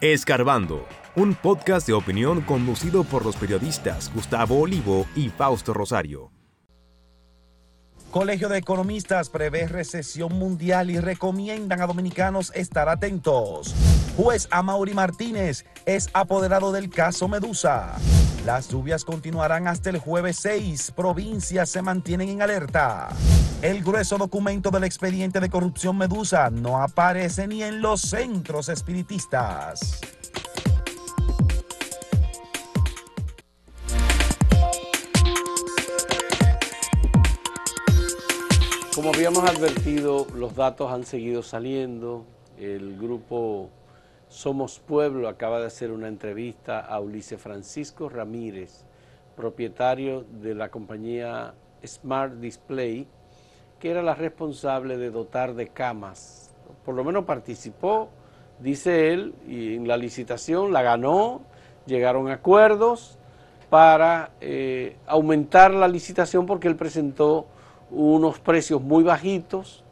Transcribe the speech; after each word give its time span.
Escarbando, 0.00 0.86
un 1.14 1.34
podcast 1.34 1.86
de 1.86 1.92
opinión 1.92 2.40
conducido 2.40 3.04
por 3.04 3.22
los 3.22 3.36
periodistas 3.36 4.10
Gustavo 4.14 4.58
Olivo 4.58 5.06
y 5.14 5.28
Fausto 5.28 5.74
Rosario. 5.74 6.32
Colegio 8.10 8.48
de 8.48 8.56
Economistas 8.56 9.28
prevé 9.28 9.68
recesión 9.68 10.32
mundial 10.38 10.88
y 10.88 10.98
recomiendan 10.98 11.82
a 11.82 11.86
dominicanos 11.86 12.50
estar 12.54 12.88
atentos. 12.88 13.74
Juez 14.16 14.48
Amaury 14.50 14.94
Martínez 14.94 15.66
es 15.84 16.08
apoderado 16.14 16.72
del 16.72 16.88
caso 16.88 17.28
Medusa. 17.28 17.98
Las 18.46 18.68
lluvias 18.68 19.04
continuarán 19.04 19.68
hasta 19.68 19.90
el 19.90 19.98
jueves 19.98 20.38
6. 20.40 20.92
Provincias 20.96 21.68
se 21.68 21.82
mantienen 21.82 22.30
en 22.30 22.40
alerta. 22.40 23.10
El 23.60 23.84
grueso 23.84 24.16
documento 24.16 24.70
del 24.70 24.84
expediente 24.84 25.40
de 25.40 25.50
corrupción 25.50 25.98
Medusa 25.98 26.48
no 26.48 26.82
aparece 26.82 27.46
ni 27.46 27.62
en 27.62 27.82
los 27.82 28.00
centros 28.00 28.70
espiritistas. 28.70 30.00
Como 38.94 39.10
habíamos 39.10 39.48
advertido, 39.48 40.26
los 40.34 40.54
datos 40.54 40.90
han 40.90 41.04
seguido 41.04 41.42
saliendo. 41.42 42.24
El 42.56 42.96
grupo 42.96 43.70
Somos 44.30 44.78
Pueblo 44.78 45.28
acaba 45.28 45.58
de 45.58 45.66
hacer 45.66 45.90
una 45.90 46.06
entrevista 46.06 46.78
a 46.78 47.00
Ulises 47.00 47.42
Francisco 47.42 48.08
Ramírez, 48.08 48.84
propietario 49.34 50.24
de 50.40 50.54
la 50.54 50.70
compañía 50.70 51.52
Smart 51.84 52.34
Display, 52.34 53.08
que 53.80 53.90
era 53.90 54.02
la 54.02 54.14
responsable 54.14 54.98
de 54.98 55.10
dotar 55.10 55.54
de 55.54 55.66
camas. 55.66 56.54
Por 56.84 56.94
lo 56.94 57.02
menos 57.02 57.24
participó, 57.24 58.08
dice 58.60 59.12
él, 59.12 59.34
y 59.48 59.74
en 59.74 59.88
la 59.88 59.96
licitación 59.96 60.72
la 60.72 60.82
ganó, 60.82 61.40
llegaron 61.86 62.28
acuerdos 62.28 63.18
para 63.68 64.30
eh, 64.40 64.96
aumentar 65.08 65.74
la 65.74 65.88
licitación 65.88 66.46
porque 66.46 66.68
él 66.68 66.76
presentó 66.76 67.46
unos 67.90 68.38
precios 68.38 68.80
muy 68.80 69.02
bajitos, 69.02 69.82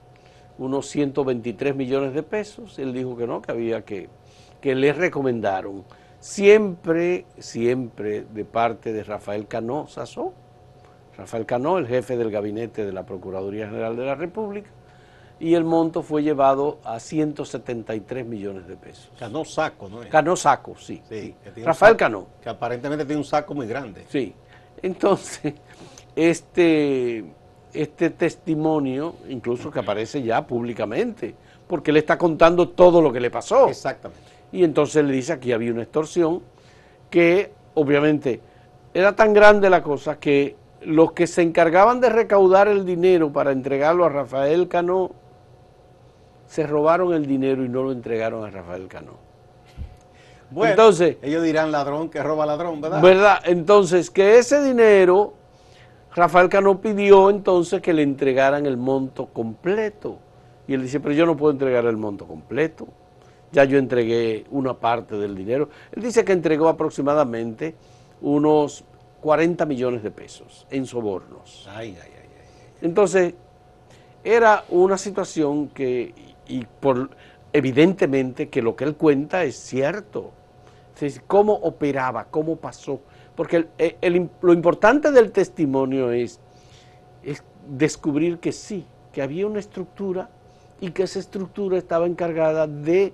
unos 0.59 0.87
123 0.87 1.75
millones 1.75 2.15
de 2.15 2.23
pesos. 2.23 2.79
Él 2.79 2.93
dijo 2.93 3.17
que 3.17 3.27
no, 3.27 3.43
que 3.43 3.51
había 3.51 3.85
que, 3.85 4.09
que 4.61 4.75
le 4.75 4.93
recomendaron. 4.93 5.85
Siempre, 6.21 7.27
siempre 7.39 8.23
de 8.23 8.45
parte 8.45 8.93
de 8.93 9.05
Rafael 9.05 9.47
Cano 9.47 9.87
Sazó, 9.87 10.33
Rafael 11.17 11.47
Cano, 11.47 11.79
el 11.79 11.87
jefe 11.87 12.17
del 12.17 12.31
gabinete 12.31 12.85
de 12.85 12.93
la 12.93 13.05
Procuraduría 13.05 13.67
General 13.67 13.97
de 13.97 14.05
la 14.05 14.15
República, 14.15 14.71
y 15.41 15.55
el 15.55 15.65
monto 15.65 16.03
fue 16.03 16.23
llevado 16.23 16.79
a 16.85 16.99
173 16.99 18.27
millones 18.27 18.67
de 18.67 18.77
pesos. 18.77 19.11
Cano 19.19 19.45
Saco, 19.45 19.89
¿no? 19.89 20.01
Cano 20.09 20.35
Saco, 20.35 20.77
sí. 20.77 21.03
Rafael 21.57 21.93
saco, 21.93 21.97
Cano. 21.97 22.27
Que 22.43 22.49
aparentemente 22.49 23.05
tiene 23.05 23.21
un 23.21 23.25
saco 23.25 23.55
muy 23.55 23.67
grande. 23.67 24.05
Sí. 24.09 24.35
Entonces, 24.83 25.55
este 26.17 27.25
este 27.73 28.11
testimonio, 28.11 29.17
incluso 29.29 29.71
que 29.71 29.79
aparece 29.81 30.23
ya 30.23 30.47
públicamente, 30.47 31.35
porque 31.67 31.93
le 31.93 32.01
está 32.01 32.19
contando 32.19 32.71
todo 32.71 33.01
lo 33.01 33.13
que 33.13 33.21
le 33.21 33.31
pasó. 33.31 33.69
Exactamente. 33.69 34.38
Y 34.53 34.65
entonces 34.65 35.05
le 35.05 35.13
dice 35.13 35.33
aquí 35.33 35.53
había 35.53 35.73
una 35.73 35.83
extorsión 35.83 36.43
que 37.11 37.53
obviamente 37.75 38.41
era 38.95 39.15
tan 39.15 39.33
grande 39.33 39.71
la 39.71 39.83
cosa 39.83 40.19
que 40.19 40.57
los 40.83 41.13
que 41.13 41.27
se 41.27 41.43
encargaban 41.43 42.01
de 42.01 42.09
recaudar 42.09 42.69
el 42.69 42.85
dinero 42.85 43.33
para 43.33 43.53
entregarlo 43.53 44.05
a 44.05 44.09
Rafael 44.09 44.69
Cano 44.69 45.11
se 46.47 46.67
robaron 46.67 47.13
el 47.13 47.27
dinero 47.27 47.65
y 47.65 47.69
no 47.69 47.83
lo 47.83 47.93
entregaron 47.93 48.45
a 48.45 48.51
Rafael 48.51 48.89
Cano. 48.89 49.13
Bueno, 50.51 50.71
entonces, 50.71 51.19
ellos 51.21 51.43
dirán 51.43 51.71
ladrón 51.71 52.09
que 52.09 52.23
roba 52.23 52.47
ladrón, 52.47 52.81
¿verdad? 52.81 53.03
¿Verdad? 53.03 53.39
Entonces, 53.45 54.11
que 54.11 54.39
ese 54.39 54.63
dinero 54.63 55.35
Rafael 56.15 56.49
Cano 56.49 56.81
pidió 56.81 57.31
entonces 57.31 57.81
que 57.81 57.93
le 57.93 58.03
entregaran 58.03 58.67
el 58.67 58.77
monto 58.77 59.27
completo. 59.27 60.19
Y 60.67 60.75
él 60.75 60.83
dice, 60.83 61.01
pero 61.01 61.15
yo 61.15 61.27
no 61.27 61.37
puedo 61.37 61.53
entregar 61.53 61.85
el 61.87 61.97
monto 61.97 62.27
completo. 62.27 62.89
Ya 63.53 63.65
yo 63.65 63.79
entregué 63.79 64.45
una 64.51 64.75
parte 64.75 65.17
del 65.17 65.35
dinero. 65.35 65.69
Él 65.93 66.03
dice 66.03 66.25
que 66.25 66.33
entregó 66.33 66.69
aproximadamente 66.69 67.75
unos 68.21 68.85
40 69.21 69.65
millones 69.67 70.03
de 70.03 70.11
pesos 70.11 70.67
en 70.71 70.87
sobornos. 70.87 71.67
Ay, 71.71 71.97
ay, 72.03 72.11
ay, 72.15 72.29
ay. 72.41 72.79
Entonces, 72.83 73.35
era 74.23 74.65
una 74.69 74.99
situación 74.99 75.69
que, 75.69 76.15
y 76.47 76.65
por 76.81 77.11
evidentemente 77.53 78.49
que 78.49 78.63
lo 78.63 78.77
que 78.77 78.85
él 78.85 78.97
cuenta 78.97 79.45
es 79.45 79.57
cierto. 79.57 80.33
Cómo 81.27 81.55
operaba, 81.55 82.25
cómo 82.25 82.57
pasó. 82.57 83.01
Porque 83.37 83.69
el, 83.79 83.97
el, 84.01 84.29
lo 84.43 84.53
importante 84.53 85.13
del 85.13 85.31
testimonio 85.31 86.11
es, 86.11 86.41
es 87.23 87.45
descubrir 87.69 88.39
que 88.39 88.51
sí, 88.51 88.85
que 89.13 89.23
había 89.23 89.47
una 89.47 89.61
estructura 89.61 90.29
y 90.81 90.91
que 90.91 91.05
esa 91.05 91.21
estructura 91.21 91.79
estaba 91.79 92.07
encargada 92.07 92.67
de 92.67 93.13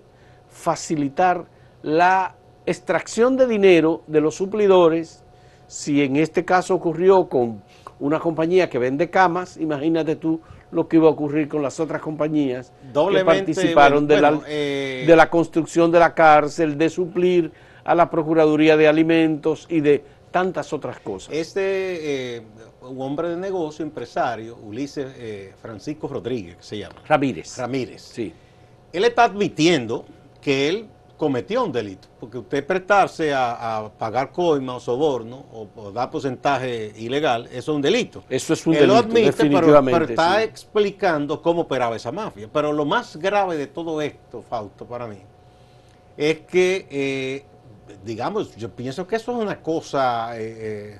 facilitar 0.55 1.47
la 1.83 2.37
extracción 2.65 3.37
de 3.37 3.47
dinero 3.47 4.03
de 4.07 4.21
los 4.21 4.37
suplidores, 4.37 5.23
si 5.67 6.03
en 6.03 6.17
este 6.17 6.45
caso 6.45 6.75
ocurrió 6.75 7.29
con 7.29 7.63
una 7.99 8.21
compañía 8.21 8.71
que 8.71 8.79
vende 8.79 9.11
camas, 9.11 9.57
imagínate 9.57 10.17
tú 10.17 10.41
lo 10.71 10.89
que 10.89 10.97
iba 10.97 11.09
a 11.09 11.11
ocurrir 11.11 11.49
con 11.49 11.63
las 11.63 11.79
otras 11.81 12.01
compañías 12.01 12.73
Doblemente, 12.93 13.21
que 13.21 13.55
participaron 13.55 14.07
bueno, 14.07 14.15
de, 14.15 14.21
la, 14.21 14.41
eh, 14.49 15.05
de 15.07 15.17
la 15.17 15.29
construcción 15.29 15.91
de 15.91 15.99
la 15.99 16.15
cárcel, 16.15 16.79
de 16.79 16.89
suplir 16.89 17.53
a 17.85 17.95
la 17.95 18.09
Procuraduría 18.09 18.77
de 18.77 18.89
Alimentos 18.89 19.67
y 19.69 19.81
de 19.81 20.05
tantas 20.31 20.73
otras 20.73 20.99
cosas. 21.01 21.35
Este 21.35 22.37
eh, 22.37 22.43
un 22.81 23.01
hombre 23.01 23.29
de 23.29 23.37
negocio, 23.37 23.85
empresario, 23.85 24.57
Ulises 24.57 25.13
eh, 25.17 25.53
Francisco 25.61 26.09
Rodríguez, 26.09 26.57
que 26.57 26.63
se 26.63 26.79
llama. 26.79 26.97
Ramírez. 27.07 27.57
Ramírez. 27.59 28.03
Sí. 28.03 28.33
Él 28.93 29.05
está 29.05 29.25
admitiendo 29.25 30.05
que 30.45 30.69
él 30.69 30.89
cometió 31.17 31.65
un 31.65 31.73
delito, 31.73 32.07
porque 32.21 32.39
usted 32.39 32.67
prestarse 32.67 33.33
a, 33.33 33.79
a 33.79 33.89
pagar 33.89 34.31
coima 34.31 34.77
o 34.77 34.81
soborno 34.81 35.47
o, 35.53 35.69
o, 35.75 35.91
dar 35.91 36.11
porcentaje 36.11 36.93
ilegal, 36.99 37.47
eso 37.47 37.73
es 37.73 37.77
un 37.77 37.81
delito. 37.81 38.23
Eso 38.29 38.53
es 38.53 38.67
un 38.67 38.75
él 38.75 38.81
delito, 38.81 38.95
lo 38.95 39.01
admite, 39.01 39.27
definitivamente. 39.27 39.99
Pero, 39.99 40.07
pero 40.07 40.21
está 40.21 40.39
sí. 40.39 40.45
explicando 40.45 41.41
cómo 41.41 41.63
operaba 41.63 41.97
esa 41.97 42.13
mafia. 42.13 42.49
Pero 42.53 42.73
lo 42.73 42.85
más 42.85 43.17
grave 43.17 43.57
de 43.57 43.69
todo 43.69 44.03
esto, 44.03 44.43
Fausto, 44.43 44.85
para 44.85 45.07
mí, 45.07 45.19
es 46.17 46.41
que 46.41 46.87
eh, 46.91 47.45
digamos, 48.05 48.55
yo 48.57 48.71
pienso 48.71 49.07
que 49.07 49.17
eso 49.17 49.33
es 49.33 49.39
una 49.39 49.61
cosa 49.61 50.39
eh, 50.39 50.99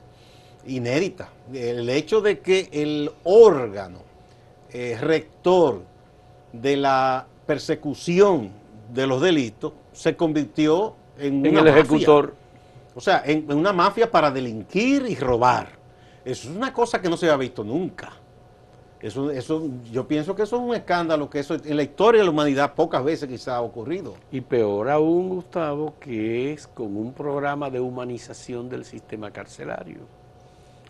inédita. 0.67 1.29
El 1.53 1.89
hecho 1.91 2.21
de 2.21 2.41
que 2.41 2.69
el 2.73 3.11
órgano 3.25 4.01
eh, 4.71 4.97
rector 5.01 5.83
de 6.53 6.77
la 6.77 7.27
persecución 7.47 8.53
de 8.93 9.07
los 9.07 9.21
delitos 9.21 9.73
se 9.93 10.17
convirtió 10.17 10.95
en, 11.19 11.45
en 11.47 11.53
una 11.53 11.61
el 11.61 11.67
mafia. 11.67 11.81
ejecutor. 11.81 12.35
O 12.95 13.01
sea, 13.01 13.23
en, 13.25 13.51
en, 13.51 13.57
una 13.57 13.73
mafia 13.73 14.11
para 14.11 14.31
delinquir 14.31 15.07
y 15.09 15.15
robar. 15.17 15.69
Eso 16.25 16.49
es 16.49 16.57
una 16.57 16.73
cosa 16.73 17.01
que 17.01 17.09
no 17.09 17.17
se 17.17 17.27
había 17.27 17.37
visto 17.39 17.65
nunca. 17.65 18.13
Eso, 19.01 19.31
eso, 19.31 19.69
yo 19.93 20.09
pienso 20.09 20.35
que 20.35 20.45
eso 20.45 20.57
es 20.57 20.63
un 20.63 20.75
escándalo, 20.75 21.29
que 21.29 21.41
eso 21.41 21.57
en 21.57 21.77
la 21.77 21.83
historia 21.83 22.21
de 22.21 22.25
la 22.25 22.31
humanidad 22.31 22.73
pocas 22.75 23.05
veces 23.05 23.29
quizá 23.29 23.57
ha 23.57 23.61
ocurrido. 23.61 24.15
Y 24.33 24.41
peor 24.41 24.89
aún, 24.89 25.29
Gustavo, 25.29 25.95
que 26.01 26.55
es 26.55 26.67
con 26.67 26.97
un 26.97 27.13
programa 27.13 27.69
de 27.69 27.81
humanización 27.81 28.71
del 28.71 28.87
sistema 28.87 29.31
carcelario. 29.31 29.99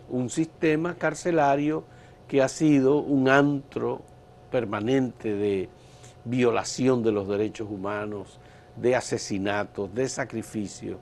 Un 0.09 0.29
sistema 0.29 0.95
carcelario 0.95 1.83
que 2.29 2.41
ha 2.41 2.47
sido 2.47 2.99
un 2.99 3.27
antro 3.27 4.01
permanente 4.49 5.33
de 5.33 5.67
violación 6.25 7.03
de 7.03 7.11
los 7.11 7.27
derechos 7.27 7.67
humanos, 7.69 8.39
de 8.75 8.95
asesinatos, 8.95 9.93
de 9.93 10.09
sacrificio, 10.09 10.99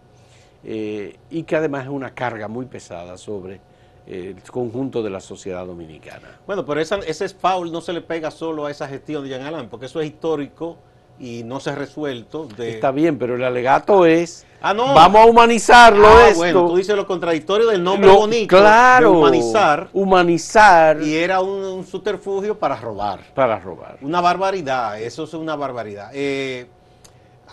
eh, 0.64 1.18
y 1.30 1.44
que 1.44 1.56
además 1.56 1.86
es 1.86 1.90
una 1.90 2.14
carga 2.14 2.48
muy 2.48 2.66
pesada 2.66 3.18
sobre 3.18 3.60
el 4.06 4.42
conjunto 4.44 5.02
de 5.02 5.10
la 5.10 5.22
sociedad 5.22 5.66
dominicana. 5.66 6.40
Bueno, 6.46 6.66
pero 6.66 6.81
esa, 6.81 6.98
ese 6.98 7.30
foul 7.30 7.72
no 7.72 7.80
se 7.80 7.94
le 7.94 8.02
pega 8.02 8.31
solo 8.31 8.66
a 8.66 8.72
esa 8.72 8.88
gestión 8.88 9.24
de 9.24 9.30
Jean 9.30 9.42
Alain, 9.44 9.70
porque 9.70 9.86
eso 9.86 10.02
es 10.02 10.08
histórico 10.08 10.78
y 11.19 11.44
no 11.44 11.60
se 11.60 11.71
ha 11.71 11.75
resuelto. 11.75 12.48
De... 12.57 12.69
Está 12.69 12.92
bien, 12.92 13.18
pero 13.18 13.36
el 13.36 13.44
alegato 13.44 14.06
es, 14.06 14.45
ah, 14.62 14.74
no. 14.74 14.94
vamos 14.94 15.21
a 15.21 15.25
humanizarlo 15.25 16.07
ah, 16.07 16.27
esto. 16.27 16.39
Bueno, 16.39 16.68
tú 16.68 16.77
dices 16.77 16.95
lo 16.95 17.06
contradictorio 17.06 17.68
del 17.68 17.83
nombre 17.83 18.07
lo, 18.07 18.18
bonito, 18.18 18.57
claro, 18.57 19.12
de 19.12 19.18
humanizar. 19.18 19.89
Humanizar. 19.94 21.01
Y 21.01 21.15
era 21.15 21.42
un, 21.42 21.63
un, 21.63 21.86
subterfugio 21.86 22.57
para 22.57 22.75
robar. 22.75 23.21
Para 23.33 23.60
robar. 23.60 23.98
Una 24.01 24.21
barbaridad, 24.21 25.00
eso 25.01 25.24
es 25.24 25.33
una 25.33 25.56
barbaridad. 25.56 26.12
Eh, 26.13 26.68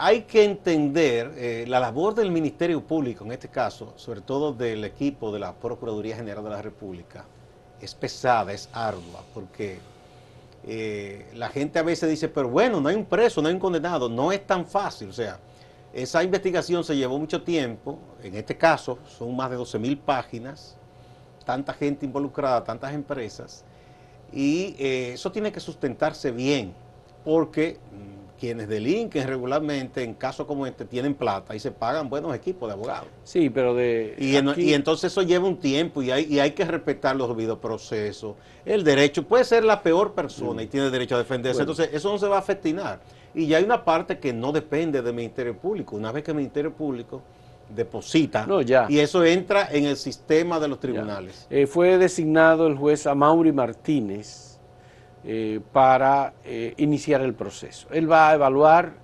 hay 0.03 0.23
que 0.23 0.45
entender 0.45 1.31
eh, 1.37 1.65
la 1.69 1.79
labor 1.79 2.15
del 2.15 2.31
Ministerio 2.31 2.81
Público, 2.81 3.23
en 3.25 3.33
este 3.33 3.49
caso, 3.49 3.93
sobre 3.97 4.23
todo 4.23 4.55
del 4.55 4.83
equipo 4.85 5.31
de 5.31 5.39
la 5.39 5.53
Procuraduría 5.53 6.17
General 6.17 6.43
de 6.43 6.49
la 6.49 6.63
República, 6.63 7.27
es 7.79 7.95
pesada, 7.95 8.51
es 8.51 8.71
ardua, 8.73 9.23
porque 9.35 9.79
eh, 10.67 11.31
la 11.35 11.49
gente 11.49 11.79
a 11.79 11.83
veces 11.83 12.11
dice, 12.11 12.29
pero 12.29 12.49
bueno, 12.49 12.81
no 12.81 12.89
hay 12.89 12.97
un 12.97 13.07
preso, 13.07 13.41
no 13.41 13.49
hay 13.49 13.55
un 13.55 13.61
condenado, 13.61 14.09
no 14.09 14.31
es 14.31 14.47
tan 14.47 14.67
fácil, 14.67 15.09
o 15.09 15.13
sea, 15.13 15.39
Esa 15.93 16.23
investigación 16.23 16.85
se 16.85 16.97
llevó 16.97 17.19
mucho 17.19 17.43
tiempo, 17.43 17.99
en 18.23 18.37
este 18.37 18.57
caso 18.57 18.99
son 19.09 19.35
más 19.35 19.51
de 19.51 19.57
12 19.57 19.79
mil 19.79 19.99
páginas, 19.99 20.77
tanta 21.45 21.73
gente 21.73 22.07
involucrada, 22.07 22.63
tantas 22.63 22.93
empresas, 22.93 23.65
y 24.33 24.77
eh, 24.79 25.13
eso 25.15 25.33
tiene 25.33 25.51
que 25.51 25.59
sustentarse 25.59 26.31
bien, 26.31 26.73
porque 27.25 27.79
quienes 28.41 28.69
delinquen 28.69 29.29
regularmente 29.29 30.03
en 30.03 30.15
casos 30.15 30.47
como 30.47 30.67
este 30.67 30.87
tienen 30.87 31.15
plata 31.15 31.55
y 31.55 31.61
se 31.61 31.71
pagan 31.71 32.09
buenos 32.09 32.35
equipos 32.35 32.69
de 32.69 32.73
abogados. 32.73 33.07
Sí, 33.23 33.51
pero 33.51 33.75
de... 33.75 34.17
Y, 34.19 34.35
en- 34.37 34.49
aquí- 34.49 34.63
y 34.63 34.75
entonces 34.75 35.13
eso 35.13 35.23
lleva 35.23 35.47
un 35.47 35.59
tiempo 35.59 36.03
y 36.03 36.11
hay, 36.11 36.25
y 36.25 36.41
hay 36.41 36.53
que 36.53 36.65
respetar 36.65 37.15
los 37.17 37.29
debidos 37.29 37.59
procesos. 37.59 38.35
El 38.65 38.83
derecho 38.83 39.23
puede 39.25 39.45
ser 39.45 39.63
la 39.65 39.83
peor 39.83 40.15
persona 40.15 40.63
y 40.63 40.67
tiene 40.67 40.89
derecho 40.91 41.17
a 41.17 41.19
defenderse. 41.19 41.59
Bueno. 41.63 41.73
Entonces 41.73 41.95
eso 41.95 42.11
no 42.11 42.19
se 42.19 42.27
va 42.27 42.39
a 42.39 42.43
festinar. 42.43 43.01
Y 43.35 43.47
ya 43.47 43.59
hay 43.59 43.65
una 43.65 43.85
parte 43.85 44.19
que 44.19 44.33
no 44.33 44.51
depende 44.53 45.03
del 45.03 45.15
Ministerio 45.15 45.57
Público. 45.57 45.95
Una 45.95 46.11
vez 46.11 46.25
que 46.25 46.31
el 46.33 46.37
Ministerio 46.39 46.73
Público 46.73 47.23
deposita 47.69 48.47
No, 48.47 48.63
ya. 48.63 48.87
y 48.89 48.99
eso 48.99 49.25
entra 49.25 49.69
en 49.71 49.85
el 49.85 49.97
sistema 49.97 50.59
de 50.59 50.67
los 50.67 50.81
tribunales. 50.81 51.47
Eh, 51.51 51.67
fue 51.69 51.99
designado 51.99 52.67
el 52.67 52.75
juez 52.77 53.07
Amaury 53.07 53.53
Martínez 53.53 54.50
eh, 55.25 55.61
para 55.73 56.33
eh, 56.45 56.75
iniciar 56.79 57.21
el 57.21 57.35
proceso. 57.35 57.89
Él 57.91 58.11
va 58.11 58.31
a 58.31 58.35
evaluar 58.35 58.95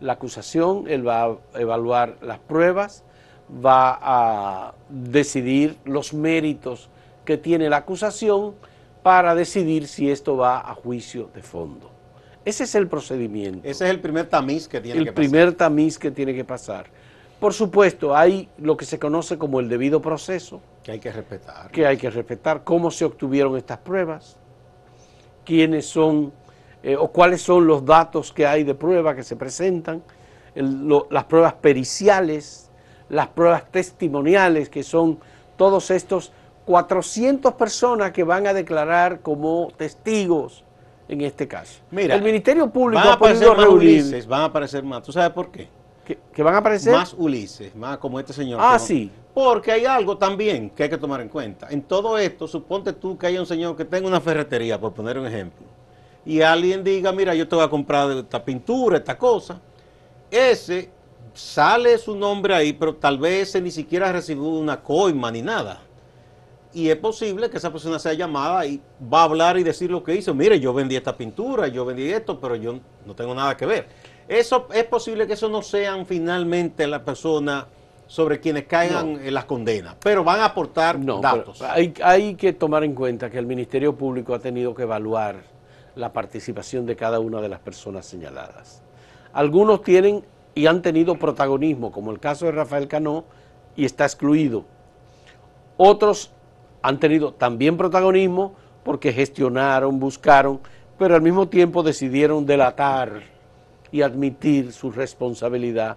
la 0.00 0.14
acusación, 0.14 0.84
él 0.88 1.06
va 1.06 1.24
a 1.24 1.36
evaluar 1.60 2.16
las 2.22 2.38
pruebas, 2.38 3.04
va 3.64 3.98
a 4.00 4.74
decidir 4.88 5.76
los 5.84 6.14
méritos 6.14 6.88
que 7.24 7.38
tiene 7.38 7.68
la 7.68 7.78
acusación 7.78 8.54
para 9.02 9.34
decidir 9.34 9.86
si 9.88 10.10
esto 10.10 10.36
va 10.36 10.60
a 10.60 10.74
juicio 10.74 11.30
de 11.34 11.42
fondo. 11.42 11.90
Ese 12.44 12.64
es 12.64 12.74
el 12.74 12.88
procedimiento 12.88 13.66
Ese 13.66 13.84
es 13.84 13.90
el 13.90 14.00
primer 14.00 14.26
tamiz 14.28 14.68
que 14.68 14.80
tiene 14.80 14.98
el 14.98 15.04
que 15.06 15.12
pasar. 15.12 15.30
primer 15.30 15.54
tamiz 15.54 15.98
que 15.98 16.10
tiene 16.10 16.34
que 16.34 16.44
pasar. 16.44 16.86
Por 17.40 17.52
supuesto, 17.52 18.14
hay 18.16 18.48
lo 18.58 18.76
que 18.76 18.84
se 18.84 18.98
conoce 18.98 19.38
como 19.38 19.60
el 19.60 19.68
debido 19.68 20.00
proceso, 20.00 20.60
Que 20.82 20.92
hay 20.92 21.00
que 21.00 21.10
respetar. 21.10 21.70
que 21.70 21.86
hay 21.86 21.96
que 21.96 22.10
respetar, 22.10 22.62
cómo 22.64 22.90
se 22.90 23.04
obtuvieron 23.04 23.56
estas 23.56 23.78
pruebas, 23.78 24.38
quiénes 25.44 25.86
son 25.86 26.32
eh, 26.82 26.96
o 26.96 27.08
cuáles 27.08 27.40
son 27.40 27.66
los 27.66 27.84
datos 27.84 28.32
que 28.32 28.46
hay 28.46 28.62
de 28.64 28.74
prueba 28.74 29.14
que 29.14 29.22
se 29.22 29.36
presentan, 29.36 30.02
el- 30.54 30.86
lo- 30.86 31.06
las 31.10 31.24
pruebas 31.24 31.54
periciales, 31.54 32.70
las 33.08 33.28
pruebas 33.28 33.70
testimoniales, 33.70 34.68
que 34.68 34.82
son 34.82 35.18
todos 35.56 35.90
estos 35.90 36.32
400 36.66 37.54
personas 37.54 38.12
que 38.12 38.24
van 38.24 38.46
a 38.46 38.52
declarar 38.52 39.20
como 39.20 39.68
testigos 39.76 40.64
en 41.08 41.20
este 41.20 41.46
caso. 41.46 41.80
Mira, 41.90 42.14
el 42.14 42.22
Ministerio 42.22 42.70
Público 42.70 43.00
van 43.00 43.08
a 43.08 43.12
ha 43.14 43.18
podido 43.18 43.34
aparecer 43.52 43.56
más 43.56 43.66
reunir 43.66 43.88
Ulises, 44.02 44.26
van 44.26 44.40
a 44.40 44.44
aparecer 44.46 44.82
más. 44.84 45.02
¿Tú 45.02 45.12
sabes 45.12 45.30
por 45.30 45.50
qué? 45.50 45.68
que, 46.04 46.18
que 46.34 46.42
van 46.42 46.54
a 46.54 46.58
aparecer 46.58 46.92
Más 46.92 47.14
Ulises, 47.16 47.74
más 47.74 47.96
como 47.96 48.20
este 48.20 48.34
señor. 48.34 48.60
Ah, 48.62 48.74
que 48.74 48.78
sí. 48.80 49.10
Porque 49.34 49.72
hay 49.72 49.84
algo 49.84 50.16
también 50.16 50.70
que 50.70 50.84
hay 50.84 50.88
que 50.88 50.96
tomar 50.96 51.20
en 51.20 51.28
cuenta. 51.28 51.66
En 51.68 51.82
todo 51.82 52.16
esto, 52.16 52.46
suponte 52.46 52.92
tú 52.92 53.18
que 53.18 53.26
haya 53.26 53.40
un 53.40 53.46
señor 53.46 53.76
que 53.76 53.84
tenga 53.84 54.06
una 54.06 54.20
ferretería, 54.20 54.80
por 54.80 54.94
poner 54.94 55.18
un 55.18 55.26
ejemplo, 55.26 55.66
y 56.24 56.40
alguien 56.40 56.84
diga, 56.84 57.12
mira, 57.12 57.34
yo 57.34 57.46
te 57.46 57.56
voy 57.56 57.64
a 57.64 57.68
comprar 57.68 58.10
esta 58.12 58.42
pintura, 58.42 58.96
esta 58.96 59.18
cosa. 59.18 59.60
Ese 60.30 60.90
sale 61.34 61.98
su 61.98 62.16
nombre 62.16 62.54
ahí, 62.54 62.72
pero 62.72 62.94
tal 62.94 63.18
vez 63.18 63.48
ese 63.48 63.60
ni 63.60 63.70
siquiera 63.70 64.12
recibió 64.12 64.44
una 64.44 64.80
coima 64.80 65.30
ni 65.30 65.42
nada. 65.42 65.82
Y 66.72 66.88
es 66.88 66.96
posible 66.96 67.50
que 67.50 67.58
esa 67.58 67.70
persona 67.70 67.98
sea 67.98 68.14
llamada 68.14 68.66
y 68.66 68.80
va 69.12 69.20
a 69.20 69.24
hablar 69.24 69.58
y 69.58 69.62
decir 69.62 69.90
lo 69.90 70.02
que 70.02 70.14
hizo. 70.14 70.34
Mire, 70.34 70.58
yo 70.58 70.72
vendí 70.72 70.96
esta 70.96 71.16
pintura, 71.16 71.68
yo 71.68 71.84
vendí 71.84 72.10
esto, 72.10 72.40
pero 72.40 72.56
yo 72.56 72.80
no 73.04 73.14
tengo 73.14 73.34
nada 73.34 73.56
que 73.56 73.66
ver. 73.66 73.86
Eso 74.26 74.68
es 74.72 74.84
posible 74.84 75.26
que 75.26 75.34
eso 75.34 75.48
no 75.48 75.62
sean 75.62 76.06
finalmente 76.06 76.86
las 76.86 77.02
personas 77.02 77.66
sobre 78.14 78.38
quienes 78.38 78.66
caigan 78.68 79.18
en 79.26 79.34
las 79.34 79.44
condenas, 79.44 79.96
pero 80.00 80.22
van 80.22 80.38
a 80.38 80.44
aportar 80.44 81.00
No, 81.00 81.20
datos. 81.20 81.60
hay, 81.62 81.92
hay 82.00 82.36
que 82.36 82.52
tomar 82.52 82.84
en 82.84 82.94
cuenta 82.94 83.28
que 83.28 83.38
el 83.38 83.44
Ministerio 83.46 83.96
Público 83.96 84.34
ha 84.34 84.38
tenido 84.38 84.72
que 84.72 84.84
evaluar 84.84 85.42
la 85.96 86.12
participación 86.12 86.86
de 86.86 86.94
cada 86.94 87.18
una 87.18 87.40
de 87.40 87.48
las 87.48 87.58
personas 87.58 88.06
señaladas. 88.06 88.84
Algunos 89.32 89.82
tienen 89.82 90.24
y 90.54 90.66
han 90.66 90.80
tenido 90.80 91.16
protagonismo, 91.18 91.90
como 91.90 92.12
el 92.12 92.20
caso 92.20 92.46
de 92.46 92.52
Rafael 92.52 92.86
Cano, 92.86 93.24
y 93.74 93.84
está 93.84 94.04
excluido. 94.04 94.64
Otros 95.76 96.30
han 96.82 97.00
tenido 97.00 97.34
también 97.34 97.76
protagonismo 97.76 98.54
porque 98.84 99.12
gestionaron, 99.12 99.98
buscaron, 99.98 100.60
pero 101.00 101.16
al 101.16 101.22
mismo 101.22 101.48
tiempo 101.48 101.82
decidieron 101.82 102.46
delatar 102.46 103.24
y 103.90 104.02
admitir 104.02 104.72
su 104.72 104.92
responsabilidad 104.92 105.96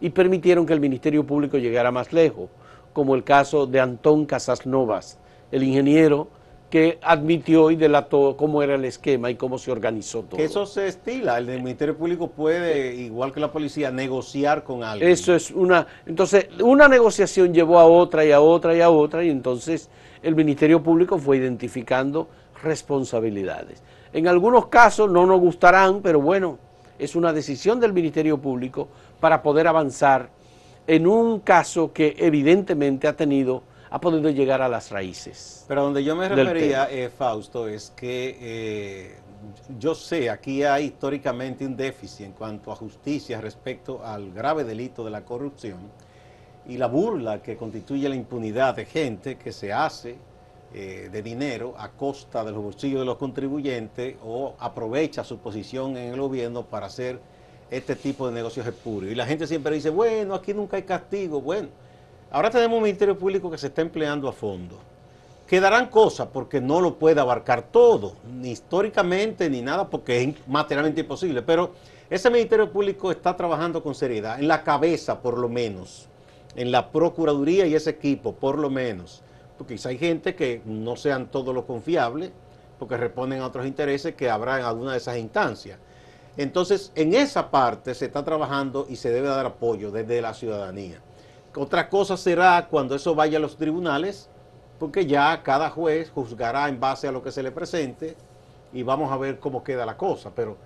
y 0.00 0.10
permitieron 0.10 0.66
que 0.66 0.72
el 0.72 0.80
Ministerio 0.80 1.24
Público 1.24 1.58
llegara 1.58 1.90
más 1.90 2.12
lejos, 2.12 2.50
como 2.92 3.14
el 3.14 3.24
caso 3.24 3.66
de 3.66 3.80
Antón 3.80 4.26
Casas 4.26 4.66
Novas, 4.66 5.18
el 5.50 5.62
ingeniero 5.62 6.28
que 6.74 6.98
admitió 7.02 7.70
y 7.70 7.76
delató 7.76 8.36
cómo 8.36 8.60
era 8.60 8.74
el 8.74 8.84
esquema 8.84 9.30
y 9.30 9.36
cómo 9.36 9.58
se 9.58 9.70
organizó 9.70 10.22
todo. 10.22 10.36
Que 10.36 10.44
eso 10.44 10.66
se 10.66 10.88
estila. 10.88 11.38
El 11.38 11.62
Ministerio 11.62 11.96
Público 11.96 12.28
puede, 12.28 12.96
igual 12.96 13.32
que 13.32 13.38
la 13.38 13.52
policía, 13.52 13.92
negociar 13.92 14.64
con 14.64 14.82
alguien. 14.82 15.08
Eso 15.08 15.34
es 15.34 15.52
una. 15.52 15.86
Entonces, 16.04 16.48
una 16.60 16.88
negociación 16.88 17.54
llevó 17.54 17.78
a 17.78 17.84
otra 17.84 18.24
y 18.24 18.32
a 18.32 18.40
otra 18.40 18.74
y 18.74 18.80
a 18.80 18.90
otra, 18.90 19.22
y 19.22 19.30
entonces 19.30 19.88
el 20.20 20.34
Ministerio 20.34 20.82
Público 20.82 21.16
fue 21.16 21.36
identificando 21.36 22.28
responsabilidades. 22.60 23.82
En 24.12 24.26
algunos 24.26 24.66
casos 24.66 25.08
no 25.10 25.26
nos 25.26 25.38
gustarán, 25.38 26.02
pero 26.02 26.20
bueno, 26.20 26.58
es 26.98 27.14
una 27.14 27.32
decisión 27.32 27.78
del 27.78 27.92
Ministerio 27.92 28.38
Público 28.38 28.88
para 29.24 29.42
poder 29.42 29.66
avanzar 29.66 30.28
en 30.86 31.06
un 31.06 31.40
caso 31.40 31.94
que 31.94 32.14
evidentemente 32.18 33.08
ha 33.08 33.16
tenido, 33.16 33.62
ha 33.88 33.98
podido 33.98 34.28
llegar 34.28 34.60
a 34.60 34.68
las 34.68 34.90
raíces. 34.90 35.64
Pero 35.66 35.84
donde 35.84 36.04
yo 36.04 36.14
me 36.14 36.28
refería, 36.28 36.90
eh, 36.90 37.08
Fausto, 37.08 37.66
es 37.66 37.90
que 37.96 38.36
eh, 38.38 39.16
yo 39.78 39.94
sé, 39.94 40.28
aquí 40.28 40.62
hay 40.62 40.84
históricamente 40.84 41.64
un 41.64 41.74
déficit 41.74 42.26
en 42.26 42.32
cuanto 42.32 42.70
a 42.70 42.76
justicia 42.76 43.40
respecto 43.40 44.04
al 44.04 44.30
grave 44.30 44.62
delito 44.62 45.02
de 45.02 45.10
la 45.10 45.24
corrupción 45.24 45.78
y 46.66 46.76
la 46.76 46.88
burla 46.88 47.40
que 47.40 47.56
constituye 47.56 48.06
la 48.10 48.16
impunidad 48.16 48.76
de 48.76 48.84
gente 48.84 49.38
que 49.38 49.52
se 49.52 49.72
hace 49.72 50.18
eh, 50.74 51.08
de 51.10 51.22
dinero 51.22 51.74
a 51.78 51.92
costa 51.92 52.44
de 52.44 52.52
los 52.52 52.62
bolsillos 52.62 53.00
de 53.00 53.06
los 53.06 53.16
contribuyentes 53.16 54.16
o 54.22 54.54
aprovecha 54.58 55.24
su 55.24 55.38
posición 55.38 55.96
en 55.96 56.12
el 56.12 56.20
gobierno 56.20 56.66
para 56.66 56.88
hacer 56.88 57.20
este 57.70 57.96
tipo 57.96 58.26
de 58.26 58.32
negocios 58.32 58.66
espurios. 58.66 59.12
Y 59.12 59.14
la 59.14 59.26
gente 59.26 59.46
siempre 59.46 59.74
dice, 59.74 59.90
bueno, 59.90 60.34
aquí 60.34 60.54
nunca 60.54 60.76
hay 60.76 60.82
castigo. 60.82 61.40
Bueno, 61.40 61.68
ahora 62.30 62.50
tenemos 62.50 62.76
un 62.76 62.84
Ministerio 62.84 63.18
Público 63.18 63.50
que 63.50 63.58
se 63.58 63.68
está 63.68 63.82
empleando 63.82 64.28
a 64.28 64.32
fondo. 64.32 64.78
Quedarán 65.46 65.88
cosas 65.88 66.28
porque 66.32 66.60
no 66.60 66.80
lo 66.80 66.98
puede 66.98 67.20
abarcar 67.20 67.62
todo, 67.62 68.14
ni 68.40 68.50
históricamente 68.50 69.50
ni 69.50 69.60
nada, 69.60 69.88
porque 69.88 70.22
es 70.22 70.48
materialmente 70.48 71.02
imposible. 71.02 71.42
Pero 71.42 71.72
ese 72.08 72.30
Ministerio 72.30 72.70
Público 72.70 73.10
está 73.10 73.36
trabajando 73.36 73.82
con 73.82 73.94
seriedad, 73.94 74.38
en 74.38 74.48
la 74.48 74.62
cabeza 74.62 75.20
por 75.20 75.36
lo 75.36 75.48
menos, 75.48 76.08
en 76.56 76.70
la 76.70 76.90
Procuraduría 76.90 77.66
y 77.66 77.74
ese 77.74 77.90
equipo 77.90 78.34
por 78.34 78.58
lo 78.58 78.70
menos. 78.70 79.22
Porque 79.58 79.74
quizá 79.74 79.90
hay 79.90 79.98
gente 79.98 80.34
que 80.34 80.62
no 80.64 80.96
sean 80.96 81.30
todos 81.30 81.54
los 81.54 81.64
confiables, 81.64 82.30
porque 82.78 82.96
responden 82.96 83.40
a 83.40 83.46
otros 83.46 83.66
intereses 83.66 84.14
que 84.14 84.30
habrá 84.30 84.58
en 84.58 84.64
alguna 84.64 84.92
de 84.92 84.98
esas 84.98 85.18
instancias. 85.18 85.78
Entonces, 86.36 86.90
en 86.94 87.14
esa 87.14 87.50
parte 87.50 87.94
se 87.94 88.06
está 88.06 88.24
trabajando 88.24 88.86
y 88.88 88.96
se 88.96 89.10
debe 89.10 89.28
dar 89.28 89.46
apoyo 89.46 89.90
desde 89.90 90.20
la 90.20 90.34
ciudadanía. 90.34 91.00
Otra 91.56 91.88
cosa 91.88 92.16
será 92.16 92.66
cuando 92.68 92.96
eso 92.96 93.14
vaya 93.14 93.38
a 93.38 93.40
los 93.40 93.56
tribunales, 93.56 94.28
porque 94.78 95.06
ya 95.06 95.42
cada 95.44 95.70
juez 95.70 96.10
juzgará 96.10 96.68
en 96.68 96.80
base 96.80 97.06
a 97.06 97.12
lo 97.12 97.22
que 97.22 97.30
se 97.30 97.42
le 97.44 97.52
presente 97.52 98.16
y 98.72 98.82
vamos 98.82 99.12
a 99.12 99.16
ver 99.16 99.38
cómo 99.38 99.62
queda 99.62 99.86
la 99.86 99.96
cosa. 99.96 100.32
Pero 100.34 100.56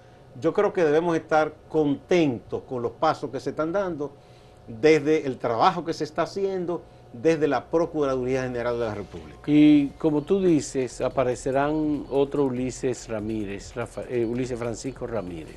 yo 0.41 0.55
creo 0.55 0.73
que 0.73 0.85
debemos 0.85 1.15
estar 1.15 1.53
contentos 1.69 2.63
con 2.63 2.81
los 2.81 2.93
pasos 2.93 3.31
que 3.31 3.41
se 3.41 3.51
están 3.51 3.73
dando 3.73 4.13
desde 4.67 5.27
el 5.27 5.39
trabajo 5.39 5.85
que 5.85 5.93
se 5.93 6.05
está 6.05 6.23
haciendo 6.23 6.83
desde 7.13 7.49
la 7.49 7.65
Procuraduría 7.71 8.43
General 8.43 8.79
de 8.79 8.85
la 8.87 8.95
República. 8.95 9.39
Y 9.47 9.89
como 9.99 10.23
tú 10.23 10.41
dices, 10.43 11.01
aparecerán 11.01 12.05
otro 12.11 12.45
Ulises 12.45 13.09
Ramírez, 13.09 13.75
Rafa- 13.75 14.05
eh, 14.09 14.25
Ulises 14.25 14.59
Francisco 14.59 15.07
Ramírez. 15.07 15.57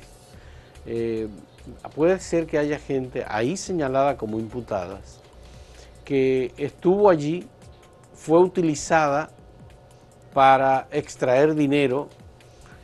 Eh, 0.86 1.28
puede 1.94 2.18
ser 2.18 2.46
que 2.46 2.58
haya 2.58 2.78
gente 2.78 3.24
ahí 3.28 3.56
señalada 3.56 4.16
como 4.16 4.38
imputadas 4.40 5.20
que 6.04 6.52
estuvo 6.56 7.08
allí, 7.08 7.46
fue 8.14 8.40
utilizada 8.40 9.30
para 10.34 10.88
extraer 10.90 11.54
dinero, 11.54 12.08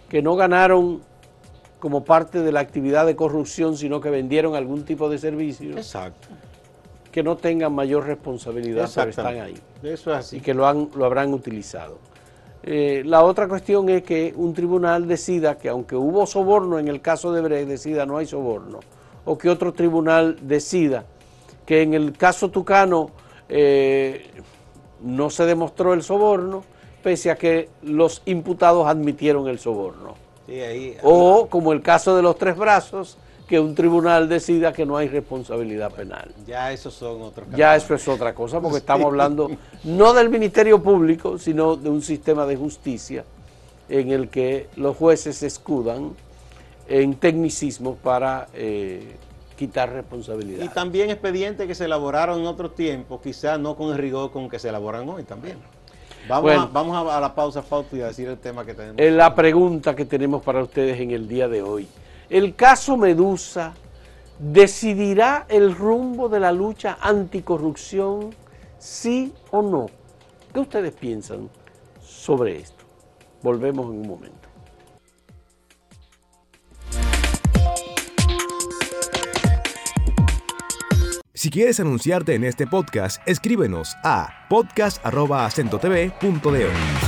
que 0.08 0.22
no 0.22 0.36
ganaron 0.36 1.00
como 1.80 2.04
parte 2.04 2.40
de 2.42 2.52
la 2.52 2.60
actividad 2.60 3.06
de 3.06 3.16
corrupción, 3.16 3.76
sino 3.76 4.00
que 4.00 4.10
vendieron 4.10 4.54
algún 4.54 4.84
tipo 4.84 5.08
de 5.08 5.18
servicio, 5.18 5.76
Exacto. 5.76 6.28
Que 7.18 7.24
no 7.24 7.36
tengan 7.36 7.72
mayor 7.72 8.06
responsabilidad, 8.06 8.88
pero 8.94 9.10
están 9.10 9.40
ahí. 9.40 9.54
Eso 9.82 10.12
es 10.12 10.18
así. 10.18 10.36
y 10.36 10.40
que 10.40 10.54
lo, 10.54 10.68
han, 10.68 10.88
lo 10.94 11.04
habrán 11.04 11.34
utilizado. 11.34 11.98
Eh, 12.62 13.02
la 13.04 13.24
otra 13.24 13.48
cuestión 13.48 13.88
es 13.88 14.04
que 14.04 14.32
un 14.36 14.54
tribunal 14.54 15.08
decida 15.08 15.58
que 15.58 15.68
aunque 15.68 15.96
hubo 15.96 16.28
soborno 16.28 16.78
en 16.78 16.86
el 16.86 17.00
caso 17.00 17.32
de 17.32 17.40
Brecht, 17.40 17.66
decida 17.66 18.06
no 18.06 18.18
hay 18.18 18.26
soborno, 18.26 18.78
o 19.24 19.36
que 19.36 19.50
otro 19.50 19.72
tribunal 19.72 20.38
decida 20.42 21.06
que 21.66 21.82
en 21.82 21.94
el 21.94 22.12
caso 22.12 22.52
Tucano 22.52 23.10
eh, 23.48 24.30
no 25.02 25.28
se 25.28 25.44
demostró 25.44 25.94
el 25.94 26.04
soborno, 26.04 26.62
pese 27.02 27.32
a 27.32 27.34
que 27.34 27.68
los 27.82 28.22
imputados 28.26 28.86
admitieron 28.86 29.48
el 29.48 29.58
soborno. 29.58 30.14
o 31.02 31.48
como 31.50 31.72
el 31.72 31.82
caso 31.82 32.14
de 32.14 32.22
los 32.22 32.38
tres 32.38 32.56
brazos, 32.56 33.18
que 33.48 33.58
un 33.58 33.74
tribunal 33.74 34.28
decida 34.28 34.72
que 34.72 34.84
no 34.84 34.96
hay 34.96 35.08
responsabilidad 35.08 35.90
penal. 35.90 36.30
Ya 36.46 36.70
eso 36.70 36.90
son 36.90 37.22
otros 37.22 37.48
Ya 37.56 37.74
eso 37.74 37.94
es 37.94 38.06
otra 38.06 38.34
cosa, 38.34 38.60
porque 38.60 38.76
estamos 38.84 39.06
hablando 39.06 39.50
no 39.84 40.12
del 40.12 40.28
Ministerio 40.28 40.82
Público, 40.82 41.38
sino 41.38 41.74
de 41.74 41.88
un 41.88 42.02
sistema 42.02 42.46
de 42.46 42.56
justicia 42.56 43.24
en 43.88 44.10
el 44.10 44.28
que 44.28 44.68
los 44.76 44.96
jueces 44.96 45.38
se 45.38 45.46
escudan 45.46 46.12
en 46.88 47.14
tecnicismo 47.16 47.96
para 47.96 48.48
eh, 48.52 49.16
quitar 49.56 49.92
responsabilidad. 49.92 50.64
Y 50.64 50.68
también 50.68 51.10
expedientes 51.10 51.66
que 51.66 51.74
se 51.74 51.86
elaboraron 51.86 52.40
en 52.40 52.46
otro 52.46 52.70
tiempo, 52.70 53.20
quizás 53.20 53.58
no 53.58 53.76
con 53.76 53.90
el 53.90 53.98
rigor 53.98 54.30
con 54.30 54.48
que 54.50 54.58
se 54.58 54.68
elaboran 54.68 55.08
hoy 55.08 55.24
también. 55.24 55.56
Vamos, 56.28 56.50
a, 56.52 56.66
vamos 56.66 57.10
a, 57.10 57.20
la 57.20 57.34
pausa, 57.34 57.62
Fausto, 57.62 57.96
y 57.96 58.02
a 58.02 58.08
decir 58.08 58.28
el 58.28 58.36
tema 58.36 58.64
que 58.66 58.74
tenemos. 58.74 58.96
Es 58.98 59.12
la 59.12 59.34
pregunta 59.34 59.96
que 59.96 60.04
tenemos 60.04 60.42
para 60.42 60.62
ustedes 60.62 61.00
en 61.00 61.12
el 61.12 61.26
día 61.26 61.48
de 61.48 61.62
hoy. 61.62 61.88
El 62.30 62.54
caso 62.54 62.96
Medusa 62.96 63.74
decidirá 64.38 65.44
el 65.48 65.74
rumbo 65.74 66.28
de 66.28 66.38
la 66.40 66.52
lucha 66.52 66.98
anticorrupción, 67.00 68.34
sí 68.78 69.32
o 69.50 69.62
no. 69.62 69.86
¿Qué 70.52 70.60
ustedes 70.60 70.92
piensan 70.92 71.48
sobre 72.00 72.58
esto? 72.58 72.84
Volvemos 73.42 73.86
en 73.86 74.00
un 74.00 74.08
momento. 74.08 74.36
Si 81.32 81.50
quieres 81.50 81.78
anunciarte 81.78 82.34
en 82.34 82.42
este 82.44 82.66
podcast, 82.66 83.22
escríbenos 83.26 83.94
a 84.02 84.46
podcast.acentotv.de. 84.50 87.07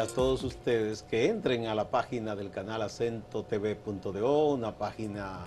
a 0.00 0.06
todos 0.06 0.42
ustedes 0.44 1.02
que 1.02 1.26
entren 1.26 1.66
a 1.66 1.74
la 1.74 1.90
página 1.90 2.34
del 2.34 2.50
canal 2.50 2.80
acentotv.do, 2.80 4.46
una 4.46 4.76
página 4.76 5.40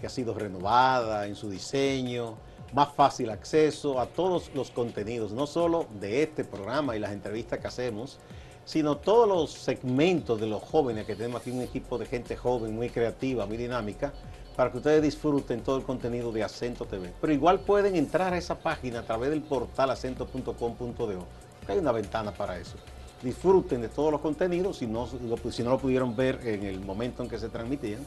que 0.00 0.06
ha 0.06 0.10
sido 0.10 0.32
renovada 0.32 1.26
en 1.26 1.34
su 1.34 1.50
diseño, 1.50 2.36
más 2.72 2.94
fácil 2.94 3.30
acceso 3.30 3.98
a 3.98 4.06
todos 4.06 4.52
los 4.54 4.70
contenidos, 4.70 5.32
no 5.32 5.46
solo 5.48 5.86
de 5.98 6.22
este 6.22 6.44
programa 6.44 6.94
y 6.94 7.00
las 7.00 7.10
entrevistas 7.10 7.58
que 7.58 7.66
hacemos, 7.66 8.18
sino 8.64 8.98
todos 8.98 9.28
los 9.28 9.50
segmentos 9.50 10.40
de 10.40 10.46
los 10.46 10.62
jóvenes, 10.62 11.04
que 11.04 11.16
tenemos 11.16 11.40
aquí 11.40 11.50
un 11.50 11.62
equipo 11.62 11.98
de 11.98 12.06
gente 12.06 12.36
joven, 12.36 12.72
muy 12.72 12.90
creativa, 12.90 13.44
muy 13.44 13.56
dinámica, 13.56 14.12
para 14.54 14.70
que 14.70 14.76
ustedes 14.76 15.02
disfruten 15.02 15.62
todo 15.62 15.78
el 15.78 15.82
contenido 15.82 16.30
de 16.30 16.44
Acento 16.44 16.84
TV. 16.84 17.12
Pero 17.20 17.32
igual 17.32 17.58
pueden 17.60 17.96
entrar 17.96 18.32
a 18.34 18.38
esa 18.38 18.56
página 18.56 19.00
a 19.00 19.02
través 19.02 19.30
del 19.30 19.42
portal 19.42 19.90
acento.com.do, 19.90 21.26
hay 21.66 21.78
una 21.78 21.90
ventana 21.90 22.30
para 22.30 22.56
eso. 22.56 22.76
Disfruten 23.22 23.82
de 23.82 23.88
todos 23.88 24.10
los 24.10 24.20
contenidos, 24.20 24.78
si 24.78 24.86
no, 24.86 25.06
si 25.06 25.62
no 25.62 25.70
lo 25.70 25.78
pudieron 25.78 26.16
ver 26.16 26.40
en 26.42 26.64
el 26.64 26.80
momento 26.80 27.22
en 27.22 27.28
que 27.28 27.38
se 27.38 27.50
transmitían, 27.50 28.00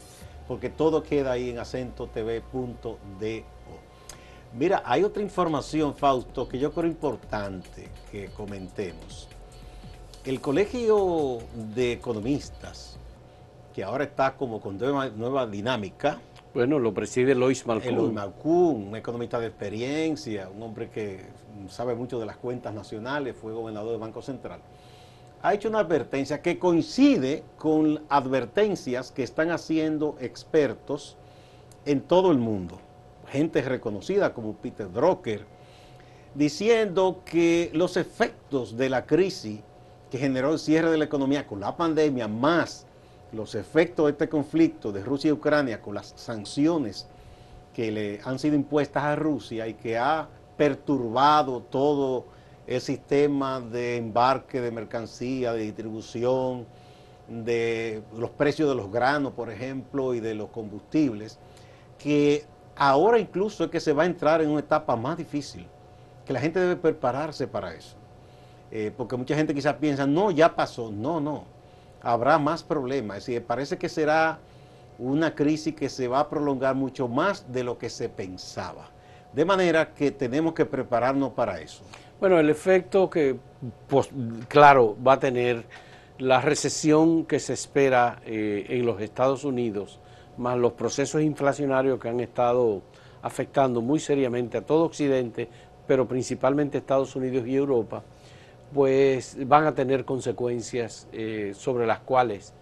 porque 0.48 0.70
todo 0.70 1.04
queda 1.04 1.34
ahí 1.34 1.52
en 1.52 1.60
acentotv.do. 1.60 2.88
Mira, 4.58 4.84
hay 4.86 5.04
otra 5.04 5.24
información, 5.24 5.96
Fausto, 5.96 6.48
que 6.48 6.60
yo 6.60 6.72
creo 6.72 6.88
importante 6.88 7.90
que 8.12 8.28
comentemos. 8.28 9.28
El 10.26 10.40
Colegio 10.42 11.40
de 11.74 11.94
Economistas, 11.94 12.98
que 13.74 13.84
ahora 13.84 14.04
está 14.04 14.36
como 14.36 14.62
con 14.62 14.78
nueva, 14.78 15.48
dinámica. 15.48 16.22
Bueno, 16.54 16.78
lo 16.78 16.94
preside 16.94 17.34
Lois 17.34 17.66
Malcún. 17.66 17.96
Lois 17.96 18.14
Malcún, 18.14 18.88
un 18.90 18.96
economista 18.96 19.40
de 19.40 19.48
experiencia, 19.48 20.50
un 20.56 20.62
hombre 20.62 20.90
que 20.90 21.26
sabe 21.70 21.96
mucho 21.96 22.20
de 22.20 22.28
las 22.28 22.38
cuentas 22.38 22.74
nacionales, 22.74 23.36
fue 23.36 23.52
gobernador 23.54 23.92
del 23.92 24.00
Banco 24.00 24.22
Central. 24.22 24.62
Ha 25.46 25.54
hecho 25.54 25.68
una 25.68 25.80
advertencia 25.80 26.42
que 26.42 26.58
coincide 26.58 27.44
con 27.58 28.02
advertencias 28.08 29.12
que 29.12 29.24
están 29.24 29.52
haciendo 29.52 30.16
expertos 30.22 31.18
en 31.86 32.00
todo 32.00 32.32
el 32.32 32.38
mundo. 32.38 32.80
Gente 33.28 33.62
reconocida 33.62 34.34
como 34.34 34.54
Peter 34.54 34.90
Drucker, 34.90 35.46
diciendo 36.34 37.24
que 37.26 37.70
los 37.74 37.98
efectos 37.98 38.78
de 38.78 38.88
la 38.88 39.06
crisis 39.06 39.60
que 40.10 40.18
generó 40.18 40.54
el 40.54 40.60
cierre 40.60 40.90
de 40.90 40.98
la 40.98 41.04
economía 41.04 41.46
con 41.46 41.60
la 41.60 41.76
pandemia, 41.76 42.30
más 42.30 42.86
los 43.34 43.54
efectos 43.54 44.06
de 44.06 44.12
este 44.14 44.30
conflicto 44.30 44.94
de 44.94 45.04
Rusia 45.04 45.28
y 45.28 45.34
Ucrania 45.34 45.82
con 45.82 45.96
las 45.96 46.14
sanciones 46.16 47.06
que 47.74 47.92
le 47.92 48.22
han 48.24 48.40
sido 48.40 48.56
impuestas 48.56 49.04
a 49.04 49.18
Rusia 49.18 49.68
y 49.68 49.74
que 49.74 49.98
ha 49.98 50.30
perturbado 50.56 51.64
todo 51.64 52.28
el 52.68 52.82
sistema 52.82 53.60
de 53.60 53.98
embarque 53.98 54.62
de 54.62 54.72
mercancía, 54.72 55.54
de 55.54 55.64
distribución, 55.64 56.66
de 57.28 58.04
los 58.18 58.30
precios 58.32 58.70
de 58.70 58.76
los 58.76 58.92
granos, 58.92 59.34
por 59.34 59.50
ejemplo, 59.50 60.14
y 60.14 60.20
de 60.20 60.36
los 60.36 60.50
combustibles, 60.50 61.40
que 61.98 62.46
ahora 62.76 63.20
incluso 63.20 63.66
es 63.66 63.70
que 63.70 63.80
se 63.80 63.94
va 63.94 64.04
a 64.04 64.06
entrar 64.06 64.42
en 64.42 64.50
una 64.50 64.60
etapa 64.60 64.96
más 64.96 65.18
difícil, 65.18 65.68
que 66.26 66.34
la 66.34 66.40
gente 66.40 66.60
debe 66.60 66.76
prepararse 66.76 67.48
para 67.48 67.74
eso. 67.74 67.98
Eh, 68.76 68.92
porque 68.98 69.16
mucha 69.16 69.36
gente 69.36 69.54
quizás 69.54 69.76
piensa, 69.76 70.08
no, 70.08 70.32
ya 70.32 70.56
pasó. 70.56 70.90
No, 70.90 71.20
no. 71.20 71.44
Habrá 72.02 72.40
más 72.40 72.64
problemas. 72.64 73.20
Es 73.20 73.26
decir, 73.28 73.46
parece 73.46 73.78
que 73.78 73.88
será 73.88 74.40
una 74.98 75.36
crisis 75.36 75.76
que 75.76 75.90
se 75.90 76.08
va 76.08 76.22
a 76.22 76.30
prolongar 76.30 76.74
mucho 76.74 77.08
más 77.08 77.52
de 77.52 77.64
lo 77.64 77.78
que 77.78 77.92
se 77.92 78.10
pensaba. 78.10 78.90
De 79.34 79.46
manera 79.46 79.94
que 79.94 80.12
tenemos 80.12 80.54
que 80.54 80.66
prepararnos 80.66 81.32
para 81.32 81.60
eso. 81.60 81.84
Bueno, 82.20 82.40
el 82.40 82.50
efecto 82.50 83.10
que, 83.10 83.36
pues, 83.88 84.10
claro, 84.48 84.96
va 85.06 85.14
a 85.14 85.20
tener 85.20 85.66
la 86.20 86.40
recesión 86.40 87.26
que 87.26 87.40
se 87.40 87.54
espera 87.54 88.22
eh, 88.26 88.66
en 88.70 88.86
los 88.86 89.02
Estados 89.02 89.44
Unidos, 89.44 90.00
más 90.38 90.58
los 90.58 90.74
procesos 90.74 91.22
inflacionarios 91.22 92.00
que 92.00 92.10
han 92.10 92.20
estado 92.20 92.84
afectando 93.24 93.82
muy 93.82 94.00
seriamente 94.00 94.58
a 94.58 94.62
todo 94.62 94.86
Occidente, 94.86 95.50
pero 95.88 96.08
principalmente 96.08 96.78
Estados 96.78 97.16
Unidos 97.16 97.48
y 97.48 97.56
Europa, 97.56 98.04
pues 98.74 99.38
van 99.48 99.66
a 99.66 99.74
tener 99.74 100.06
consecuencias 100.06 101.08
eh, 101.12 101.54
sobre 101.56 101.88
las 101.88 102.00
cuales 102.00 102.54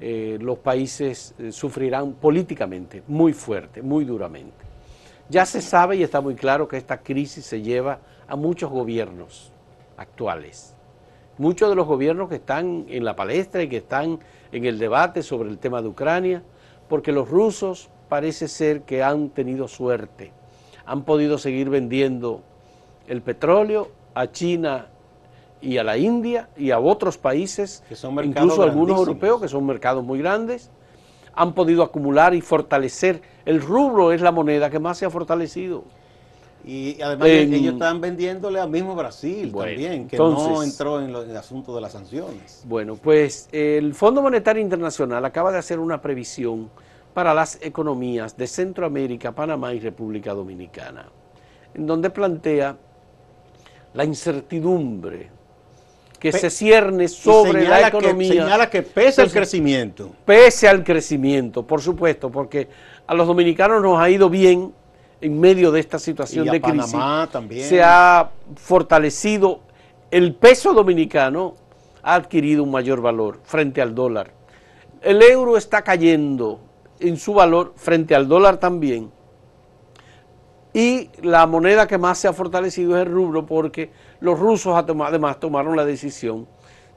eh, 0.00 0.38
los 0.40 0.58
países 0.58 1.34
sufrirán 1.50 2.14
políticamente 2.14 3.02
muy 3.06 3.32
fuerte, 3.32 3.82
muy 3.82 4.04
duramente. 4.04 4.69
Ya 5.30 5.46
se 5.46 5.62
sabe 5.62 5.94
y 5.96 6.02
está 6.02 6.20
muy 6.20 6.34
claro 6.34 6.66
que 6.66 6.76
esta 6.76 6.98
crisis 6.98 7.46
se 7.46 7.62
lleva 7.62 8.00
a 8.26 8.34
muchos 8.34 8.68
gobiernos 8.68 9.52
actuales. 9.96 10.74
Muchos 11.38 11.70
de 11.70 11.76
los 11.76 11.86
gobiernos 11.86 12.28
que 12.28 12.34
están 12.34 12.86
en 12.88 13.04
la 13.04 13.14
palestra 13.14 13.62
y 13.62 13.68
que 13.68 13.76
están 13.76 14.18
en 14.50 14.64
el 14.64 14.80
debate 14.80 15.22
sobre 15.22 15.48
el 15.48 15.58
tema 15.58 15.82
de 15.82 15.88
Ucrania, 15.88 16.42
porque 16.88 17.12
los 17.12 17.28
rusos 17.28 17.90
parece 18.08 18.48
ser 18.48 18.82
que 18.82 19.04
han 19.04 19.30
tenido 19.30 19.68
suerte, 19.68 20.32
han 20.84 21.04
podido 21.04 21.38
seguir 21.38 21.70
vendiendo 21.70 22.42
el 23.06 23.22
petróleo 23.22 23.88
a 24.14 24.32
China 24.32 24.88
y 25.60 25.78
a 25.78 25.84
la 25.84 25.96
India 25.96 26.48
y 26.56 26.72
a 26.72 26.80
otros 26.80 27.18
países, 27.18 27.84
que 27.88 27.94
son 27.94 28.22
incluso 28.24 28.64
algunos 28.64 28.98
europeos 28.98 29.40
que 29.40 29.48
son 29.48 29.64
mercados 29.64 30.02
muy 30.02 30.18
grandes, 30.18 30.72
han 31.34 31.54
podido 31.54 31.82
acumular 31.82 32.34
y 32.34 32.40
fortalecer. 32.40 33.22
El 33.44 33.60
rubro 33.60 34.12
es 34.12 34.20
la 34.20 34.32
moneda 34.32 34.70
que 34.70 34.78
más 34.78 34.98
se 34.98 35.06
ha 35.06 35.10
fortalecido. 35.10 35.84
Y 36.64 37.00
además 37.00 37.28
ellos 37.28 37.72
están 37.72 38.00
vendiéndole 38.00 38.60
al 38.60 38.68
mismo 38.68 38.94
Brasil 38.94 39.50
también, 39.50 40.06
que 40.06 40.18
no 40.18 40.62
entró 40.62 41.00
en, 41.00 41.08
el 41.08 41.36
asunto 41.36 41.74
de 41.74 41.80
las 41.80 41.92
sanciones. 41.92 42.64
Bueno, 42.66 42.96
pues 42.96 43.48
el 43.50 43.94
Fondo 43.94 44.20
Monetario 44.20 44.60
Internacional 44.62 45.24
acaba 45.24 45.52
de 45.52 45.58
hacer 45.58 45.78
una 45.78 46.02
previsión 46.02 46.70
para 47.14 47.32
las 47.32 47.58
economías 47.62 48.36
de 48.36 48.46
Centroamérica, 48.46 49.32
Panamá 49.32 49.72
y 49.72 49.80
República 49.80 50.34
Dominicana, 50.34 51.06
en 51.74 51.86
donde 51.86 52.10
plantea 52.10 52.76
la 53.94 54.04
incertidumbre 54.04 55.30
que 56.20 56.30
se 56.30 56.50
cierne 56.50 57.08
sobre 57.08 57.66
la 57.66 57.88
economía. 57.88 58.28
Que, 58.28 58.38
señala 58.40 58.70
que 58.70 58.82
pese 58.82 59.22
al 59.22 59.32
crecimiento. 59.32 60.12
Pese 60.24 60.68
al 60.68 60.84
crecimiento, 60.84 61.66
por 61.66 61.80
supuesto, 61.80 62.30
porque 62.30 62.68
a 63.06 63.14
los 63.14 63.26
dominicanos 63.26 63.82
nos 63.82 63.98
ha 63.98 64.08
ido 64.08 64.30
bien 64.30 64.72
en 65.20 65.40
medio 65.40 65.72
de 65.72 65.80
esta 65.80 65.98
situación 65.98 66.46
de 66.46 66.60
crisis. 66.60 66.92
Panamá 66.92 67.28
también. 67.32 67.68
Se 67.68 67.82
ha 67.82 68.30
fortalecido 68.54 69.62
el 70.10 70.34
peso 70.34 70.72
dominicano 70.72 71.54
ha 72.02 72.14
adquirido 72.14 72.64
un 72.64 72.70
mayor 72.70 73.00
valor 73.00 73.40
frente 73.44 73.80
al 73.80 73.94
dólar. 73.94 74.32
El 75.02 75.22
euro 75.22 75.56
está 75.56 75.82
cayendo 75.82 76.60
en 76.98 77.16
su 77.16 77.34
valor 77.34 77.74
frente 77.76 78.14
al 78.14 78.26
dólar 78.26 78.58
también. 78.58 79.10
Y 80.72 81.10
la 81.22 81.46
moneda 81.46 81.86
que 81.86 81.98
más 81.98 82.18
se 82.18 82.28
ha 82.28 82.32
fortalecido 82.32 82.96
es 82.96 83.06
el 83.06 83.12
rublo 83.12 83.46
porque 83.46 83.90
los 84.20 84.38
rusos 84.38 84.74
además 84.76 85.40
tomaron 85.40 85.76
la 85.76 85.84
decisión 85.84 86.46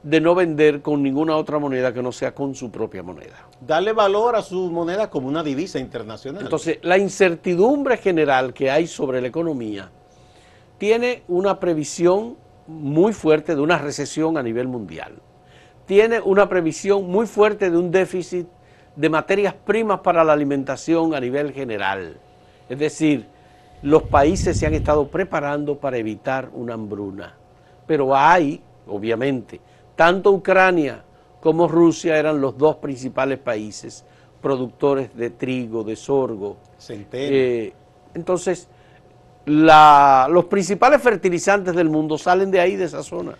de 0.02 0.20
no 0.20 0.34
vender 0.34 0.82
con 0.82 1.02
ninguna 1.02 1.34
otra 1.36 1.58
moneda 1.58 1.92
que 1.94 2.02
no 2.02 2.12
sea 2.12 2.34
con 2.34 2.54
su 2.54 2.70
propia 2.70 3.02
moneda. 3.02 3.48
Darle 3.60 3.94
valor 3.94 4.36
a 4.36 4.42
su 4.42 4.70
moneda 4.70 5.08
como 5.08 5.28
una 5.28 5.42
divisa 5.42 5.78
internacional. 5.78 6.42
Entonces, 6.42 6.78
la 6.82 6.98
incertidumbre 6.98 7.96
general 7.96 8.52
que 8.52 8.70
hay 8.70 8.86
sobre 8.86 9.22
la 9.22 9.28
economía 9.28 9.90
tiene 10.76 11.22
una 11.26 11.58
previsión 11.58 12.36
muy 12.66 13.14
fuerte 13.14 13.54
de 13.54 13.62
una 13.62 13.78
recesión 13.78 14.36
a 14.36 14.42
nivel 14.42 14.68
mundial. 14.68 15.14
Tiene 15.86 16.20
una 16.20 16.48
previsión 16.50 17.10
muy 17.10 17.26
fuerte 17.26 17.70
de 17.70 17.76
un 17.78 17.90
déficit 17.90 18.46
de 18.96 19.08
materias 19.08 19.54
primas 19.54 20.00
para 20.00 20.22
la 20.22 20.34
alimentación 20.34 21.14
a 21.14 21.20
nivel 21.20 21.52
general. 21.52 22.18
Es 22.68 22.78
decir, 22.78 23.26
los 23.84 24.04
países 24.04 24.58
se 24.58 24.66
han 24.66 24.72
estado 24.72 25.06
preparando 25.08 25.78
para 25.78 25.98
evitar 25.98 26.48
una 26.54 26.72
hambruna. 26.72 27.34
Pero 27.86 28.16
hay, 28.16 28.62
obviamente, 28.86 29.60
tanto 29.94 30.32
Ucrania 30.32 31.04
como 31.42 31.68
Rusia 31.68 32.16
eran 32.16 32.40
los 32.40 32.56
dos 32.56 32.76
principales 32.76 33.38
países 33.38 34.06
productores 34.40 35.14
de 35.14 35.30
trigo, 35.30 35.84
de 35.84 35.96
sorgo. 35.96 36.56
Eh, 37.12 37.74
entonces, 38.14 38.68
los 39.44 40.44
principales 40.46 41.02
fertilizantes 41.02 41.74
del 41.74 41.90
mundo 41.90 42.16
salen 42.16 42.50
de 42.50 42.60
ahí, 42.60 42.76
de 42.76 42.84
esa 42.84 43.02
zona. 43.02 43.34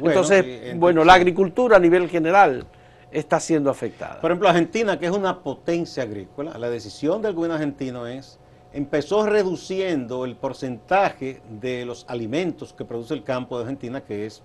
entonces, 0.00 0.78
bueno, 0.78 1.04
la 1.04 1.14
agricultura 1.14 1.78
a 1.78 1.80
nivel 1.80 2.08
general 2.08 2.64
está 3.10 3.40
siendo 3.40 3.68
afectada. 3.68 4.20
Por 4.20 4.30
ejemplo, 4.30 4.48
Argentina, 4.48 4.96
que 4.96 5.06
es 5.06 5.12
una 5.12 5.40
potencia 5.40 6.04
agrícola, 6.04 6.56
la 6.56 6.70
decisión 6.70 7.20
del 7.20 7.34
gobierno 7.34 7.54
argentino 7.54 8.06
es, 8.06 8.38
empezó 8.72 9.26
reduciendo 9.26 10.24
el 10.24 10.36
porcentaje 10.36 11.42
de 11.60 11.84
los 11.84 12.04
alimentos 12.08 12.72
que 12.72 12.84
produce 12.84 13.14
el 13.14 13.22
campo 13.22 13.56
de 13.56 13.64
Argentina, 13.64 14.02
que 14.02 14.26
es 14.26 14.42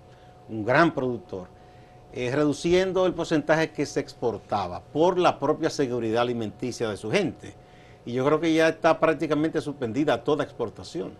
un 0.48 0.64
gran 0.64 0.94
productor, 0.94 1.48
eh, 2.12 2.30
reduciendo 2.34 3.06
el 3.06 3.14
porcentaje 3.14 3.70
que 3.70 3.86
se 3.86 4.00
exportaba 4.00 4.82
por 4.82 5.18
la 5.18 5.38
propia 5.38 5.70
seguridad 5.70 6.22
alimenticia 6.22 6.88
de 6.88 6.96
su 6.96 7.10
gente. 7.10 7.54
Y 8.04 8.12
yo 8.12 8.24
creo 8.24 8.40
que 8.40 8.52
ya 8.52 8.68
está 8.68 8.98
prácticamente 8.98 9.60
suspendida 9.60 10.22
toda 10.24 10.44
exportación. 10.44 11.12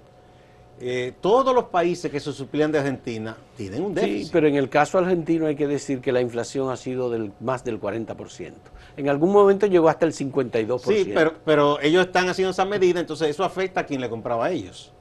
Eh, 0.80 1.12
todos 1.20 1.54
los 1.54 1.64
países 1.64 2.10
que 2.10 2.20
se 2.20 2.32
suplían 2.32 2.70
de 2.70 2.78
Argentina 2.78 3.36
tienen 3.56 3.82
un 3.82 3.94
déficit. 3.94 4.26
Sí, 4.26 4.30
pero 4.32 4.46
en 4.46 4.54
el 4.54 4.68
caso 4.68 4.96
argentino 4.98 5.46
hay 5.46 5.56
que 5.56 5.66
decir 5.66 6.00
que 6.00 6.12
la 6.12 6.20
inflación 6.20 6.70
ha 6.70 6.76
sido 6.76 7.10
del 7.10 7.32
más 7.40 7.64
del 7.64 7.80
40%. 7.80 8.52
En 8.98 9.08
algún 9.08 9.32
momento 9.32 9.66
llegó 9.66 9.88
hasta 9.88 10.06
el 10.06 10.12
52%. 10.12 10.80
Sí, 10.80 11.12
pero, 11.14 11.34
pero 11.44 11.80
ellos 11.80 12.06
están 12.06 12.28
haciendo 12.28 12.50
esa 12.50 12.64
medida, 12.64 12.98
entonces 12.98 13.28
eso 13.28 13.44
afecta 13.44 13.80
a 13.80 13.86
quien 13.86 14.00
le 14.00 14.10
compraba 14.10 14.46
a 14.46 14.50
ellos. 14.50 14.92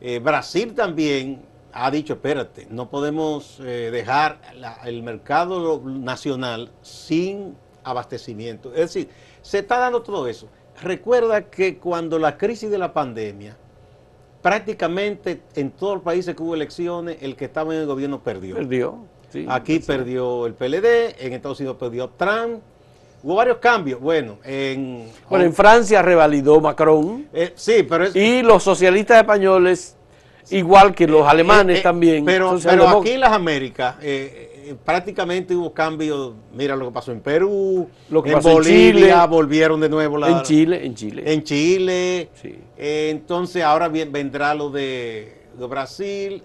Eh, 0.00 0.18
Brasil 0.18 0.74
también 0.74 1.42
ha 1.72 1.90
dicho, 1.90 2.14
espérate, 2.14 2.66
no 2.70 2.90
podemos 2.90 3.60
eh, 3.60 3.90
dejar 3.92 4.40
el 4.84 5.02
mercado 5.02 5.80
nacional 5.84 6.72
sin 6.82 7.54
abastecimiento. 7.84 8.70
Es 8.70 8.80
decir, 8.80 9.08
se 9.42 9.60
está 9.60 9.78
dando 9.78 10.02
todo 10.02 10.26
eso. 10.26 10.48
Recuerda 10.82 11.48
que 11.48 11.78
cuando 11.78 12.18
la 12.18 12.36
crisis 12.36 12.68
de 12.68 12.78
la 12.78 12.92
pandemia, 12.92 13.56
prácticamente 14.42 15.42
en 15.54 15.70
todos 15.70 15.94
los 15.94 16.02
países 16.02 16.34
que 16.34 16.42
hubo 16.42 16.54
elecciones, 16.54 17.18
el 17.20 17.36
que 17.36 17.44
estaba 17.44 17.74
en 17.74 17.80
el 17.80 17.86
gobierno 17.86 18.22
perdió. 18.22 18.56
Perdió. 18.56 19.04
Sí, 19.28 19.46
Aquí 19.48 19.78
perdió 19.78 20.46
el 20.46 20.54
PLD, 20.54 21.24
en 21.24 21.32
Estados 21.32 21.60
Unidos 21.60 21.76
perdió 21.78 22.08
Trump. 22.10 22.62
Hubo 23.26 23.34
varios 23.34 23.58
cambios. 23.58 24.00
Bueno, 24.00 24.38
en, 24.44 25.10
bueno, 25.28 25.44
en 25.44 25.52
Francia 25.52 26.00
revalidó 26.00 26.60
Macron. 26.60 27.26
Eh, 27.34 27.54
sí, 27.56 27.82
pero 27.82 28.06
y 28.14 28.40
los 28.42 28.62
socialistas 28.62 29.18
españoles 29.18 29.96
igual 30.50 30.94
que 30.94 31.08
los 31.08 31.22
eh, 31.22 31.30
alemanes 31.30 31.80
eh, 31.80 31.82
también. 31.82 32.24
Pero, 32.24 32.56
pero 32.62 32.88
aquí 32.88 33.10
en 33.10 33.20
las 33.20 33.32
Américas 33.32 33.96
prácticamente 34.84 35.56
hubo 35.56 35.72
cambios, 35.72 36.34
mira 36.52 36.76
lo 36.76 36.86
que 36.86 36.92
pasó 36.92 37.10
en 37.10 37.20
Perú, 37.20 37.88
lo 38.10 38.22
que 38.22 38.30
en 38.30 38.40
Bolivia, 38.40 39.26
volvieron 39.26 39.80
de 39.80 39.88
nuevo 39.88 40.18
la, 40.18 40.28
en 40.28 40.42
Chile, 40.42 40.86
en 40.86 40.94
Chile. 40.94 41.22
En 41.26 41.42
Chile. 41.42 42.30
entonces 42.76 43.64
ahora 43.64 43.88
vendrá 43.88 44.54
lo 44.54 44.70
de 44.70 45.34
Brasil, 45.68 46.44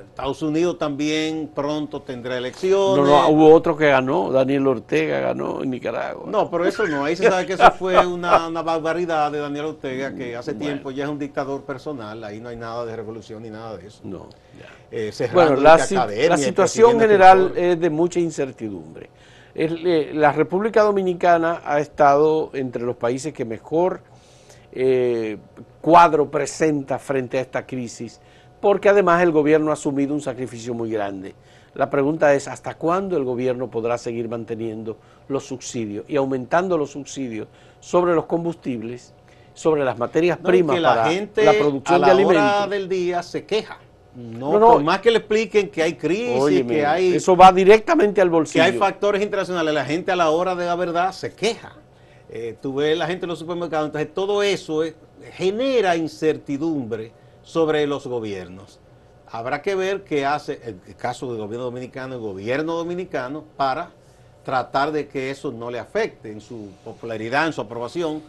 Estados 0.00 0.42
Unidos 0.42 0.78
también 0.78 1.50
pronto 1.54 2.02
tendrá 2.02 2.38
elecciones. 2.38 3.04
No, 3.04 3.04
no, 3.04 3.28
hubo 3.28 3.52
otro 3.52 3.76
que 3.76 3.88
ganó, 3.88 4.30
Daniel 4.30 4.66
Ortega 4.66 5.20
ganó 5.20 5.62
en 5.62 5.70
Nicaragua. 5.70 6.24
No, 6.28 6.50
pero 6.50 6.64
eso 6.66 6.86
no, 6.86 7.04
ahí 7.04 7.16
se 7.16 7.28
sabe 7.28 7.46
que 7.46 7.54
eso 7.54 7.70
fue 7.72 8.06
una, 8.06 8.48
barbaridad 8.62 9.30
de 9.32 9.38
Daniel 9.38 9.66
Ortega, 9.66 10.14
que 10.14 10.36
hace 10.36 10.54
tiempo 10.54 10.90
ya 10.90 11.04
es 11.04 11.10
un 11.10 11.18
dictador 11.18 11.62
personal, 11.62 12.22
ahí 12.24 12.40
no 12.40 12.48
hay 12.48 12.56
nada 12.56 12.84
de 12.86 12.96
revolución 12.96 13.42
ni 13.42 13.50
nada 13.50 13.76
de 13.76 13.88
eso. 13.88 14.00
No, 14.04 14.28
ya. 14.58 14.66
Eh, 14.90 15.12
bueno, 15.32 15.56
la, 15.56 15.76
la 15.76 16.36
situación 16.36 16.98
general 17.00 17.52
es 17.56 17.78
de 17.78 17.90
mucha 17.90 18.20
incertidumbre. 18.20 19.10
Eh, 19.58 20.10
la 20.12 20.32
República 20.32 20.82
Dominicana 20.82 21.62
ha 21.64 21.80
estado 21.80 22.50
entre 22.52 22.82
los 22.82 22.96
países 22.96 23.32
que 23.32 23.46
mejor 23.46 24.02
eh, 24.70 25.38
cuadro 25.80 26.30
presenta 26.30 26.98
frente 26.98 27.38
a 27.38 27.40
esta 27.40 27.64
crisis 27.64 28.20
porque 28.60 28.88
además 28.88 29.22
el 29.22 29.32
gobierno 29.32 29.70
ha 29.70 29.74
asumido 29.74 30.14
un 30.14 30.20
sacrificio 30.20 30.74
muy 30.74 30.90
grande. 30.90 31.34
La 31.74 31.90
pregunta 31.90 32.32
es, 32.34 32.48
¿hasta 32.48 32.74
cuándo 32.74 33.16
el 33.16 33.24
gobierno 33.24 33.70
podrá 33.70 33.98
seguir 33.98 34.28
manteniendo 34.28 34.96
los 35.28 35.44
subsidios 35.44 36.06
y 36.08 36.16
aumentando 36.16 36.78
los 36.78 36.90
subsidios 36.90 37.48
sobre 37.80 38.14
los 38.14 38.24
combustibles, 38.24 39.12
sobre 39.52 39.84
las 39.84 39.98
materias 39.98 40.38
primas 40.38 40.80
la 40.80 40.94
para 40.94 41.10
gente 41.10 41.44
la 41.44 41.52
producción 41.52 41.96
a 41.96 41.98
la 41.98 42.06
de 42.06 42.12
alimentos? 42.12 42.42
Hora 42.42 42.66
del 42.66 42.88
día 42.88 43.22
se 43.22 43.44
queja. 43.44 43.78
No, 44.14 44.58
no, 44.58 44.72
por 44.72 44.82
más 44.82 45.00
que 45.00 45.10
le 45.10 45.18
expliquen 45.18 45.68
que 45.68 45.82
hay 45.82 45.92
crisis, 45.94 46.64
que 46.66 46.86
hay... 46.86 47.16
Eso 47.16 47.36
va 47.36 47.52
directamente 47.52 48.22
al 48.22 48.30
bolsillo. 48.30 48.64
Que 48.64 48.70
hay 48.70 48.78
factores 48.78 49.22
internacionales. 49.22 49.74
La 49.74 49.84
gente 49.84 50.10
a 50.10 50.16
la 50.16 50.30
hora 50.30 50.54
de 50.54 50.64
la 50.64 50.74
verdad 50.74 51.12
se 51.12 51.34
queja. 51.34 51.74
Eh, 52.30 52.56
tú 52.62 52.76
ves 52.76 52.96
la 52.96 53.06
gente 53.06 53.26
en 53.26 53.28
los 53.28 53.38
supermercados. 53.38 53.88
Entonces 53.88 54.14
todo 54.14 54.42
eso 54.42 54.82
eh, 54.82 54.94
genera 55.34 55.94
incertidumbre 55.94 57.12
sobre 57.46 57.86
los 57.86 58.06
gobiernos. 58.08 58.80
Habrá 59.30 59.62
que 59.62 59.76
ver 59.76 60.02
qué 60.02 60.26
hace 60.26 60.60
el 60.64 60.96
caso 60.96 61.30
del 61.30 61.38
gobierno 61.38 61.64
dominicano, 61.66 62.16
el 62.16 62.20
gobierno 62.20 62.74
dominicano, 62.74 63.44
para 63.56 63.90
tratar 64.44 64.90
de 64.90 65.06
que 65.06 65.30
eso 65.30 65.52
no 65.52 65.70
le 65.70 65.78
afecte 65.78 66.30
en 66.30 66.40
su 66.40 66.70
popularidad, 66.84 67.46
en 67.46 67.52
su 67.52 67.60
aprobación, 67.60 68.20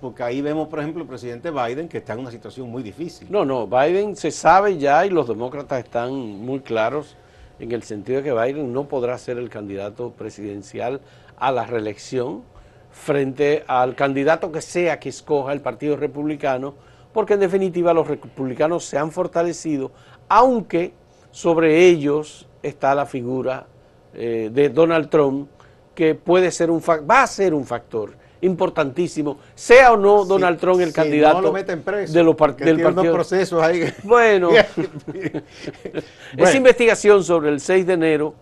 porque 0.00 0.22
ahí 0.22 0.40
vemos, 0.40 0.68
por 0.68 0.78
ejemplo, 0.78 1.02
el 1.02 1.08
presidente 1.08 1.50
Biden 1.50 1.88
que 1.88 1.98
está 1.98 2.12
en 2.12 2.20
una 2.20 2.30
situación 2.30 2.70
muy 2.70 2.82
difícil. 2.82 3.26
No, 3.28 3.44
no, 3.44 3.66
Biden 3.66 4.14
se 4.14 4.30
sabe 4.30 4.78
ya 4.78 5.04
y 5.04 5.10
los 5.10 5.26
demócratas 5.26 5.84
están 5.84 6.12
muy 6.12 6.60
claros 6.60 7.16
en 7.58 7.72
el 7.72 7.82
sentido 7.82 8.22
de 8.22 8.24
que 8.24 8.32
Biden 8.32 8.72
no 8.72 8.84
podrá 8.84 9.18
ser 9.18 9.36
el 9.36 9.50
candidato 9.50 10.12
presidencial 10.12 11.00
a 11.38 11.50
la 11.50 11.66
reelección 11.66 12.42
frente 12.92 13.64
al 13.66 13.96
candidato 13.96 14.52
que 14.52 14.62
sea 14.62 15.00
que 15.00 15.08
escoja 15.08 15.52
el 15.52 15.60
Partido 15.60 15.96
Republicano, 15.96 16.74
porque 17.12 17.34
en 17.34 17.40
definitiva 17.40 17.92
los 17.92 18.06
republicanos 18.06 18.84
se 18.84 18.98
han 18.98 19.10
fortalecido, 19.10 19.90
aunque 20.28 20.92
sobre 21.30 21.86
ellos 21.86 22.48
está 22.62 22.94
la 22.94 23.06
figura 23.06 23.66
eh, 24.14 24.50
de 24.52 24.68
Donald 24.68 25.08
Trump, 25.08 25.48
que 25.94 26.14
puede 26.14 26.50
ser 26.50 26.70
un 26.70 26.80
va 26.80 27.22
a 27.22 27.26
ser 27.26 27.54
un 27.54 27.64
factor 27.64 28.12
importantísimo, 28.42 29.38
sea 29.54 29.92
o 29.92 29.96
no 29.96 30.24
Donald 30.24 30.58
Trump 30.58 30.80
el 30.80 30.92
candidato 30.92 31.42
no 31.42 31.48
lo 31.48 31.52
preso, 31.52 32.12
de 32.12 32.22
los 32.22 32.36
del 32.56 32.82
partido. 32.82 33.12
procesos 33.12 33.62
ahí. 33.62 33.92
Bueno, 34.02 34.50
esa 36.36 36.56
investigación 36.56 37.22
sobre 37.22 37.50
el 37.50 37.60
6 37.60 37.86
de 37.86 37.92
enero 37.92 38.34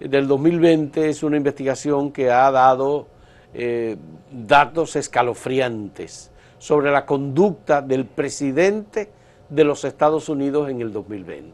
del 0.00 0.26
2020 0.26 1.08
es 1.08 1.22
una 1.22 1.36
investigación 1.36 2.10
que 2.10 2.30
ha 2.30 2.50
dado 2.50 3.06
eh, 3.52 3.96
datos 4.30 4.96
escalofriantes 4.96 6.30
sobre 6.58 6.90
la 6.90 7.04
conducta 7.04 7.82
del 7.82 8.06
presidente 8.06 9.10
de 9.48 9.64
los 9.64 9.84
Estados 9.84 10.28
Unidos 10.28 10.68
en 10.70 10.80
el 10.80 10.92
2020, 10.92 11.52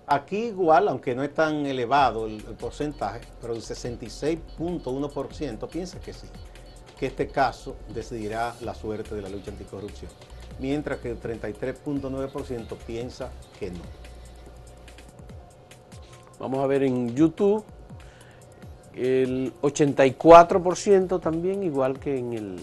Aquí 0.07 0.49
igual, 0.49 0.89
aunque 0.89 1.15
no 1.15 1.23
es 1.23 1.33
tan 1.33 1.65
elevado 1.65 2.27
el, 2.27 2.43
porcentaje, 2.43 3.23
pero 3.41 3.55
el 3.55 3.63
66.1% 3.63 5.69
piensa 5.69 5.99
que 5.99 6.13
sí, 6.13 6.27
que 6.99 7.07
este 7.07 7.29
caso 7.29 7.77
decidirá 7.95 8.55
la 8.61 8.75
suerte 8.75 9.15
de 9.15 9.23
la 9.23 9.31
lucha 9.31 9.51
anticorrupción, 9.51 10.11
mientras 10.59 10.99
que 10.99 11.13
el 11.13 11.21
33.9% 11.21 12.77
piensa 12.87 13.31
que 13.59 13.71
no. 13.71 13.81
Vamos 16.39 16.63
a 16.63 16.67
ver 16.67 16.83
en 16.83 17.15
YouTube 17.15 17.65
el 18.95 19.55
84% 19.63 21.19
también, 21.21 21.63
igual 21.63 21.99
que 21.99 22.19
en 22.19 22.35
el 22.35 22.57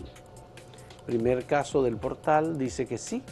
primer 1.08 1.46
caso 1.46 1.82
del 1.82 1.98
portal, 1.98 2.60
dice 2.60 2.86
que 2.86 3.00
sí, 3.00 3.24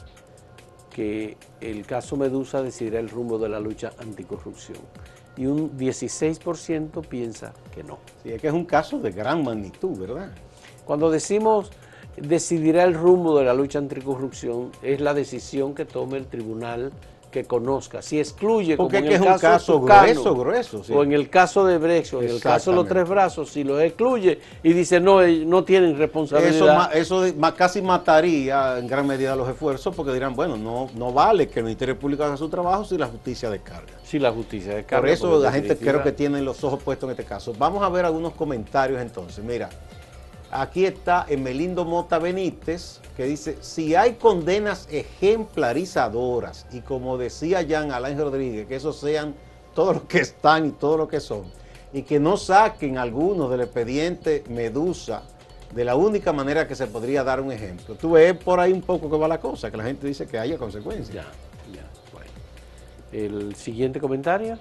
que 0.89 1.37
el 1.61 1.85
caso 1.85 2.17
Medusa 2.17 2.61
decidirá 2.61 2.99
el 2.99 3.09
rumbo 3.09 3.37
de 3.37 3.49
la 3.49 3.59
lucha 3.59 3.91
anticorrupción. 3.99 4.79
Y 5.37 5.45
un 5.45 5.77
16% 5.77 7.07
piensa 7.07 7.53
que 7.73 7.83
no. 7.83 7.99
Sí, 8.23 8.31
es 8.31 8.41
que 8.41 8.47
es 8.47 8.53
un 8.53 8.65
caso 8.65 8.99
de 8.99 9.11
gran 9.11 9.43
magnitud, 9.43 9.97
¿verdad? 9.97 10.31
Cuando 10.85 11.09
decimos 11.09 11.71
decidirá 12.17 12.83
el 12.83 12.93
rumbo 12.93 13.37
de 13.37 13.45
la 13.45 13.53
lucha 13.53 13.79
anticorrupción, 13.79 14.71
es 14.81 14.99
la 14.99 15.13
decisión 15.13 15.73
que 15.73 15.85
tome 15.85 16.17
el 16.17 16.27
tribunal 16.27 16.91
que 17.31 17.45
conozca. 17.45 18.01
Si 18.01 18.19
excluye, 18.19 18.75
Porque 18.77 18.97
como 18.97 19.09
es 19.09 19.15
en 19.15 19.21
el 19.23 19.27
es 19.27 19.33
un 19.33 19.39
caso, 19.39 19.41
caso 19.41 19.79
Tucano, 19.79 20.01
grueso, 20.03 20.35
grueso. 20.35 20.83
sí. 20.83 20.93
o 20.93 21.03
en 21.03 21.13
el 21.13 21.29
caso 21.29 21.65
de 21.65 21.77
Brecht, 21.77 22.13
o 22.13 22.21
en 22.21 22.29
el 22.29 22.39
caso 22.41 22.71
de 22.71 22.77
los 22.77 22.87
tres 22.87 23.07
brazos, 23.07 23.49
si 23.51 23.63
lo 23.63 23.79
excluye 23.79 24.39
y 24.63 24.73
dice 24.73 24.99
no, 24.99 25.21
ellos 25.21 25.45
no 25.47 25.63
tienen 25.63 25.97
responsabilidad. 25.97 26.89
Eso, 26.95 27.23
eso 27.25 27.35
casi 27.55 27.81
mataría 27.81 28.77
en 28.77 28.87
gran 28.87 29.05
medida 29.07 29.35
los 29.35 29.47
esfuerzos 29.49 29.95
porque 29.95 30.13
dirán, 30.13 30.35
bueno, 30.35 30.57
no, 30.57 30.89
no 30.95 31.11
vale 31.13 31.47
que 31.47 31.59
el 31.59 31.65
Ministerio 31.65 31.97
Público 31.97 32.23
haga 32.23 32.37
su 32.37 32.49
trabajo 32.49 32.83
si 32.85 32.97
la 32.97 33.07
justicia 33.07 33.49
descarga. 33.49 33.93
si 34.03 34.19
la 34.19 34.31
justicia 34.31 34.75
descarga, 34.75 35.01
Por 35.01 35.09
eso 35.09 35.39
la 35.39 35.47
en 35.49 35.53
gente 35.55 35.77
creo 35.77 36.01
que 36.03 36.11
tiene 36.11 36.41
los 36.41 36.63
ojos 36.63 36.81
puestos 36.81 37.07
en 37.07 37.11
este 37.11 37.25
caso. 37.25 37.53
Vamos 37.57 37.83
a 37.83 37.89
ver 37.89 38.05
algunos 38.05 38.33
comentarios 38.33 39.01
entonces. 39.01 39.43
Mira, 39.43 39.69
aquí 40.51 40.85
está 40.85 41.25
Emelindo 41.27 41.85
Mota 41.85 42.19
Benítez 42.19 42.99
que 43.15 43.25
dice, 43.25 43.57
si 43.61 43.95
hay 43.95 44.13
condenas 44.13 44.87
ejemplarizadoras 44.91 46.65
y 46.71 46.81
como 46.81 47.17
decía 47.17 47.65
Jan 47.67 47.91
Alain 47.91 48.17
Rodríguez, 48.17 48.67
que 48.67 48.75
esos 48.75 48.97
sean 48.97 49.35
todos 49.75 49.95
los 49.95 50.03
que 50.03 50.19
están 50.19 50.65
y 50.65 50.71
todos 50.71 50.97
los 50.97 51.09
que 51.09 51.19
son, 51.19 51.43
y 51.93 52.03
que 52.03 52.19
no 52.19 52.37
saquen 52.37 52.97
algunos 52.97 53.49
del 53.49 53.61
expediente 53.61 54.43
Medusa 54.49 55.23
de 55.73 55.85
la 55.85 55.95
única 55.95 56.33
manera 56.33 56.67
que 56.67 56.75
se 56.75 56.87
podría 56.87 57.23
dar 57.23 57.41
un 57.41 57.51
ejemplo. 57.51 57.95
Tú 57.95 58.11
ves 58.11 58.33
por 58.33 58.59
ahí 58.59 58.71
un 58.71 58.81
poco 58.81 59.09
que 59.09 59.17
va 59.17 59.27
la 59.27 59.39
cosa, 59.39 59.69
que 59.69 59.77
la 59.77 59.83
gente 59.83 60.07
dice 60.07 60.25
que 60.25 60.39
haya 60.39 60.57
consecuencias. 60.57 61.09
Ya, 61.09 61.25
ya, 61.73 61.85
bueno. 62.11 62.31
El 63.11 63.55
siguiente 63.55 63.99
comentario 63.99 64.57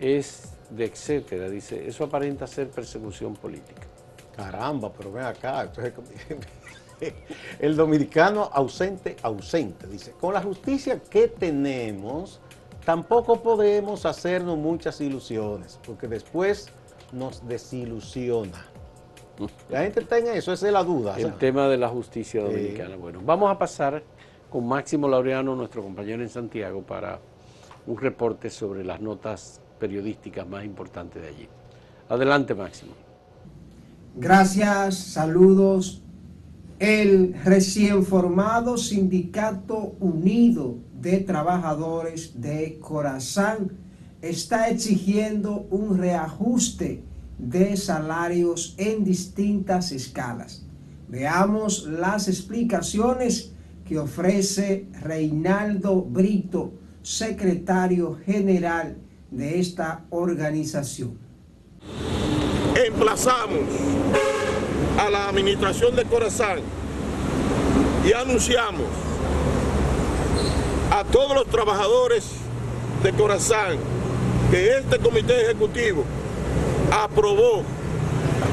es 0.00 0.47
de 0.70 0.84
etcétera, 0.84 1.48
dice, 1.48 1.86
eso 1.86 2.04
aparenta 2.04 2.46
ser 2.46 2.68
persecución 2.68 3.34
política. 3.34 3.82
Caramba, 4.36 4.92
pero 4.92 5.12
ven 5.12 5.24
acá. 5.24 5.62
entonces, 5.62 5.94
el 7.58 7.76
dominicano 7.76 8.48
ausente, 8.52 9.16
ausente, 9.22 9.86
dice, 9.86 10.12
con 10.12 10.34
la 10.34 10.42
justicia 10.42 11.00
que 11.00 11.28
tenemos, 11.28 12.40
tampoco 12.84 13.42
podemos 13.42 14.06
hacernos 14.06 14.56
muchas 14.58 15.00
ilusiones, 15.00 15.80
porque 15.84 16.06
después 16.06 16.68
nos 17.12 17.46
desilusiona. 17.46 18.66
La 19.70 19.82
gente 19.82 20.00
está 20.00 20.18
en 20.18 20.26
eso, 20.28 20.52
esa 20.52 20.66
es 20.66 20.72
la 20.72 20.82
duda. 20.82 21.14
El 21.16 21.22
¿sabes? 21.22 21.38
tema 21.38 21.68
de 21.68 21.76
la 21.76 21.88
justicia 21.88 22.42
dominicana. 22.42 22.96
Bueno, 22.96 23.20
vamos 23.24 23.48
a 23.50 23.56
pasar 23.56 24.02
con 24.50 24.66
Máximo 24.66 25.06
Laureano, 25.08 25.54
nuestro 25.54 25.80
compañero 25.80 26.22
en 26.22 26.28
Santiago, 26.28 26.82
para 26.82 27.20
un 27.86 27.96
reporte 27.98 28.50
sobre 28.50 28.84
las 28.84 29.00
notas 29.00 29.60
periodísticas 29.78 30.46
más 30.46 30.64
importantes 30.64 31.22
de 31.22 31.28
allí. 31.28 31.48
Adelante, 32.08 32.54
Máximo. 32.54 32.92
Gracias, 34.16 34.96
saludos. 34.96 36.02
El 36.78 37.34
recién 37.44 38.04
formado 38.04 38.78
Sindicato 38.78 39.94
Unido 40.00 40.76
de 41.00 41.18
Trabajadores 41.18 42.40
de 42.40 42.78
Corazán 42.80 43.72
está 44.22 44.68
exigiendo 44.68 45.66
un 45.70 45.98
reajuste 45.98 47.02
de 47.38 47.76
salarios 47.76 48.74
en 48.78 49.04
distintas 49.04 49.92
escalas. 49.92 50.64
Veamos 51.08 51.84
las 51.84 52.28
explicaciones 52.28 53.52
que 53.84 53.98
ofrece 53.98 54.86
Reinaldo 55.00 56.02
Brito, 56.02 56.72
secretario 57.02 58.18
general 58.24 58.96
de 59.30 59.60
esta 59.60 60.04
organización. 60.10 61.18
emplazamos 62.74 63.60
a 64.98 65.10
la 65.10 65.28
administración 65.28 65.94
de 65.96 66.04
Corazán 66.04 66.60
y 68.04 68.12
anunciamos 68.12 68.86
a 70.90 71.04
todos 71.04 71.34
los 71.34 71.46
trabajadores 71.46 72.24
de 73.02 73.12
Corazán 73.12 73.78
que 74.50 74.78
este 74.78 74.98
comité 74.98 75.42
ejecutivo 75.42 76.04
aprobó 76.90 77.62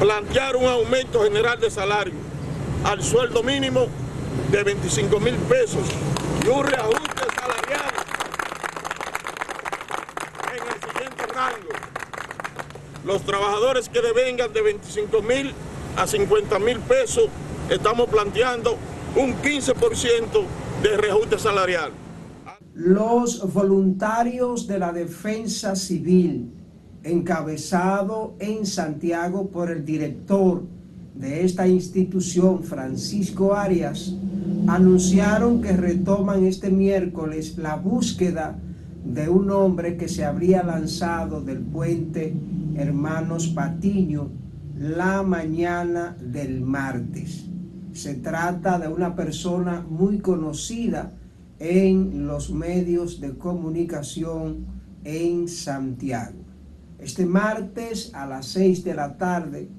plantear 0.00 0.56
un 0.56 0.66
aumento 0.66 1.22
general 1.22 1.58
de 1.58 1.70
salario 1.70 2.14
al 2.84 3.02
sueldo 3.02 3.42
mínimo 3.42 3.86
de 4.50 4.62
25 4.62 5.18
mil 5.20 5.34
pesos 5.34 5.82
y 6.44 6.48
un 6.48 6.64
reajuste 6.64 7.24
salarial 7.34 7.92
en 10.52 10.62
el 10.68 10.92
siguiente 10.92 11.26
rango 11.34 11.68
los 13.06 13.22
trabajadores 13.22 13.88
que 13.88 14.00
devengan 14.02 14.52
de 14.52 14.62
25 14.62 15.22
mil 15.22 15.52
a 15.96 16.06
50 16.06 16.58
mil 16.58 16.80
pesos, 16.80 17.26
estamos 17.70 18.08
planteando 18.08 18.76
un 19.14 19.32
15% 19.34 20.42
de 20.82 20.96
reajuste 20.96 21.38
salarial. 21.38 21.92
Los 22.74 23.52
voluntarios 23.54 24.66
de 24.66 24.78
la 24.80 24.92
defensa 24.92 25.76
civil, 25.76 26.52
encabezado 27.04 28.34
en 28.40 28.66
Santiago 28.66 29.48
por 29.48 29.70
el 29.70 29.84
director 29.84 30.64
de 31.14 31.44
esta 31.44 31.66
institución, 31.66 32.64
Francisco 32.64 33.54
Arias, 33.54 34.12
anunciaron 34.66 35.62
que 35.62 35.72
retoman 35.72 36.44
este 36.44 36.70
miércoles 36.70 37.56
la 37.56 37.76
búsqueda 37.76 38.58
de 39.04 39.28
un 39.28 39.50
hombre 39.52 39.96
que 39.96 40.08
se 40.08 40.24
habría 40.24 40.64
lanzado 40.64 41.40
del 41.40 41.60
puente 41.60 42.34
Hermanos 42.76 43.48
Patiño 43.48 44.30
la 44.78 45.22
mañana 45.22 46.14
del 46.20 46.60
martes. 46.60 47.46
Se 47.92 48.16
trata 48.16 48.78
de 48.78 48.88
una 48.88 49.16
persona 49.16 49.80
muy 49.88 50.18
conocida 50.18 51.14
en 51.58 52.26
los 52.26 52.50
medios 52.50 53.18
de 53.18 53.38
comunicación 53.38 54.66
en 55.04 55.48
Santiago. 55.48 56.44
Este 56.98 57.24
martes 57.24 58.12
a 58.12 58.26
las 58.26 58.44
6 58.48 58.84
de 58.84 58.94
la 58.94 59.16
tarde, 59.16 59.70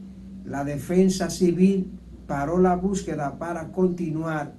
la 0.44 0.64
defensa 0.64 1.30
civil 1.30 1.92
paró 2.26 2.58
la 2.58 2.76
búsqueda 2.76 3.38
para 3.38 3.72
continuar 3.72 4.56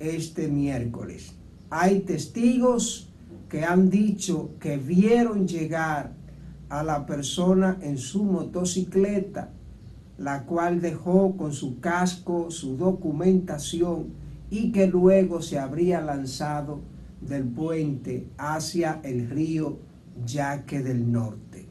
este 0.00 0.48
miércoles. 0.48 1.36
Hay 1.70 2.00
testigos 2.00 3.12
que 3.48 3.64
han 3.64 3.90
dicho 3.90 4.50
que 4.58 4.76
vieron 4.76 5.46
llegar 5.46 6.15
a 6.68 6.82
la 6.82 7.06
persona 7.06 7.78
en 7.80 7.98
su 7.98 8.24
motocicleta, 8.24 9.50
la 10.18 10.44
cual 10.44 10.80
dejó 10.80 11.36
con 11.36 11.52
su 11.52 11.80
casco, 11.80 12.50
su 12.50 12.76
documentación 12.76 14.08
y 14.50 14.72
que 14.72 14.86
luego 14.86 15.42
se 15.42 15.58
habría 15.58 16.00
lanzado 16.00 16.80
del 17.20 17.44
puente 17.44 18.28
hacia 18.38 19.00
el 19.02 19.28
río 19.28 19.78
Yaque 20.24 20.82
del 20.82 21.10
Norte. 21.10 21.66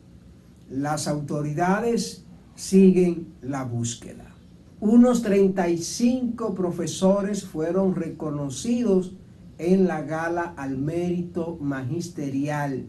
Las 0.70 1.08
autoridades 1.08 2.26
siguen 2.56 3.34
la 3.42 3.64
búsqueda. 3.64 4.34
Unos 4.80 5.22
35 5.22 6.54
profesores 6.54 7.44
fueron 7.44 7.96
reconocidos 7.96 9.14
en 9.58 9.88
la 9.88 10.02
gala 10.02 10.54
al 10.58 10.78
mérito 10.78 11.58
magisterial 11.62 12.86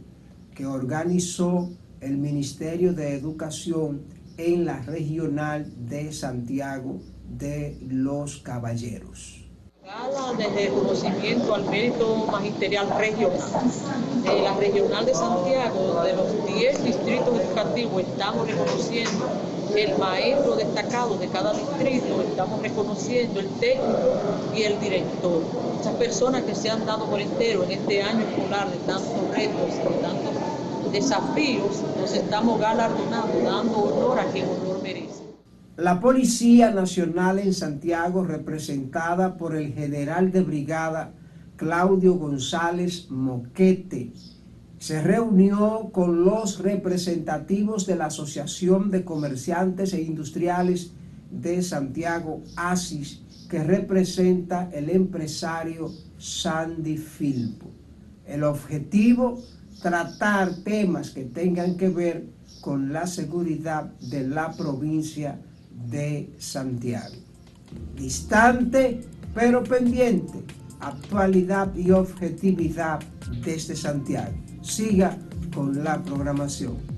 que 0.55 0.67
organizó 0.67 1.71
el 2.01 2.19
Ministerio 2.19 2.93
de 2.93 3.15
Educación 3.15 4.03
en 4.37 4.67
la 4.67 4.81
regional 4.83 5.67
de 5.89 6.13
Santiago 6.13 7.01
de 7.29 7.79
los 7.89 8.39
Caballeros. 8.39 9.43
Gala 9.83 10.35
de 10.37 10.49
reconocimiento 10.49 11.55
al 11.55 11.65
mérito 11.71 12.27
magisterial 12.27 12.89
regional. 12.99 13.41
De 14.25 14.43
la 14.43 14.57
regional 14.57 15.07
de 15.07 15.15
Santiago, 15.15 16.03
de 16.03 16.13
los 16.13 16.47
10 16.47 16.85
distritos 16.85 17.41
educativos, 17.41 18.03
estamos 18.03 18.49
reconociendo 18.49 19.27
el 19.77 19.99
maestro 19.99 20.57
destacado 20.57 21.17
de 21.19 21.29
cada 21.29 21.53
distrito, 21.53 22.23
estamos 22.23 22.63
reconociendo 22.63 23.41
el 23.41 23.49
técnico 23.61 23.99
y 24.55 24.63
el 24.63 24.81
director. 24.81 25.43
Muchas 25.77 25.95
personas 25.95 26.43
que 26.43 26.55
se 26.55 26.71
han 26.71 26.85
dado 26.87 27.07
por 27.07 27.21
entero 27.21 27.63
en 27.65 27.73
este 27.73 28.03
año 28.03 28.21
escolar 28.21 28.71
de 28.71 28.79
tantos 28.79 29.31
retos 29.35 29.75
de 29.75 30.03
tantos 30.03 30.26
desafíos, 30.97 31.85
nos 32.01 32.15
estamos 32.15 32.59
galardonando, 32.59 33.43
dando 33.45 33.79
honor 33.79 34.19
a 34.19 34.25
quien 34.33 34.47
honor 34.49 34.83
merece. 34.83 35.23
La 35.77 36.01
Policía 36.01 36.71
Nacional 36.71 37.39
en 37.39 37.53
Santiago, 37.53 38.25
representada 38.25 39.37
por 39.37 39.55
el 39.55 39.75
general 39.75 40.33
de 40.33 40.41
brigada 40.41 41.13
Claudio 41.57 42.15
González 42.15 43.11
Moquete, 43.11 44.13
se 44.79 45.03
reunió 45.03 45.91
con 45.93 46.25
los 46.25 46.61
representativos 46.61 47.85
de 47.87 47.97
la 47.97 48.07
Asociación 48.07 48.91
de 48.91 49.05
Comerciantes 49.05 49.93
e 49.93 50.01
Industriales 50.01 50.93
de 51.31 51.63
Santiago, 51.63 52.41
ASIS, 52.57 53.21
que 53.51 53.63
representa 53.63 54.71
el 54.73 54.89
empresario 54.89 55.91
Sandy 56.17 56.97
Filpo. 56.97 57.67
El 58.27 58.45
objetivo, 58.45 59.43
tratar 59.87 60.53
temas 60.65 61.11
que 61.11 61.23
tengan 61.27 61.77
que 61.77 61.89
ver 61.89 62.27
con 62.61 62.93
la 62.93 63.07
seguridad 63.07 63.85
de 64.01 64.27
la 64.27 64.51
provincia 64.51 65.39
de 65.89 66.35
Santiago. 66.39 67.15
Distante, 67.95 69.03
pero 69.33 69.63
pendiente, 69.63 70.43
actualidad 70.81 71.73
y 71.77 71.93
objetividad 71.93 72.99
desde 73.45 73.77
Santiago 73.77 74.35
siga 74.61 75.17
con 75.55 75.85
la 75.85 76.03
programación. 76.03 76.96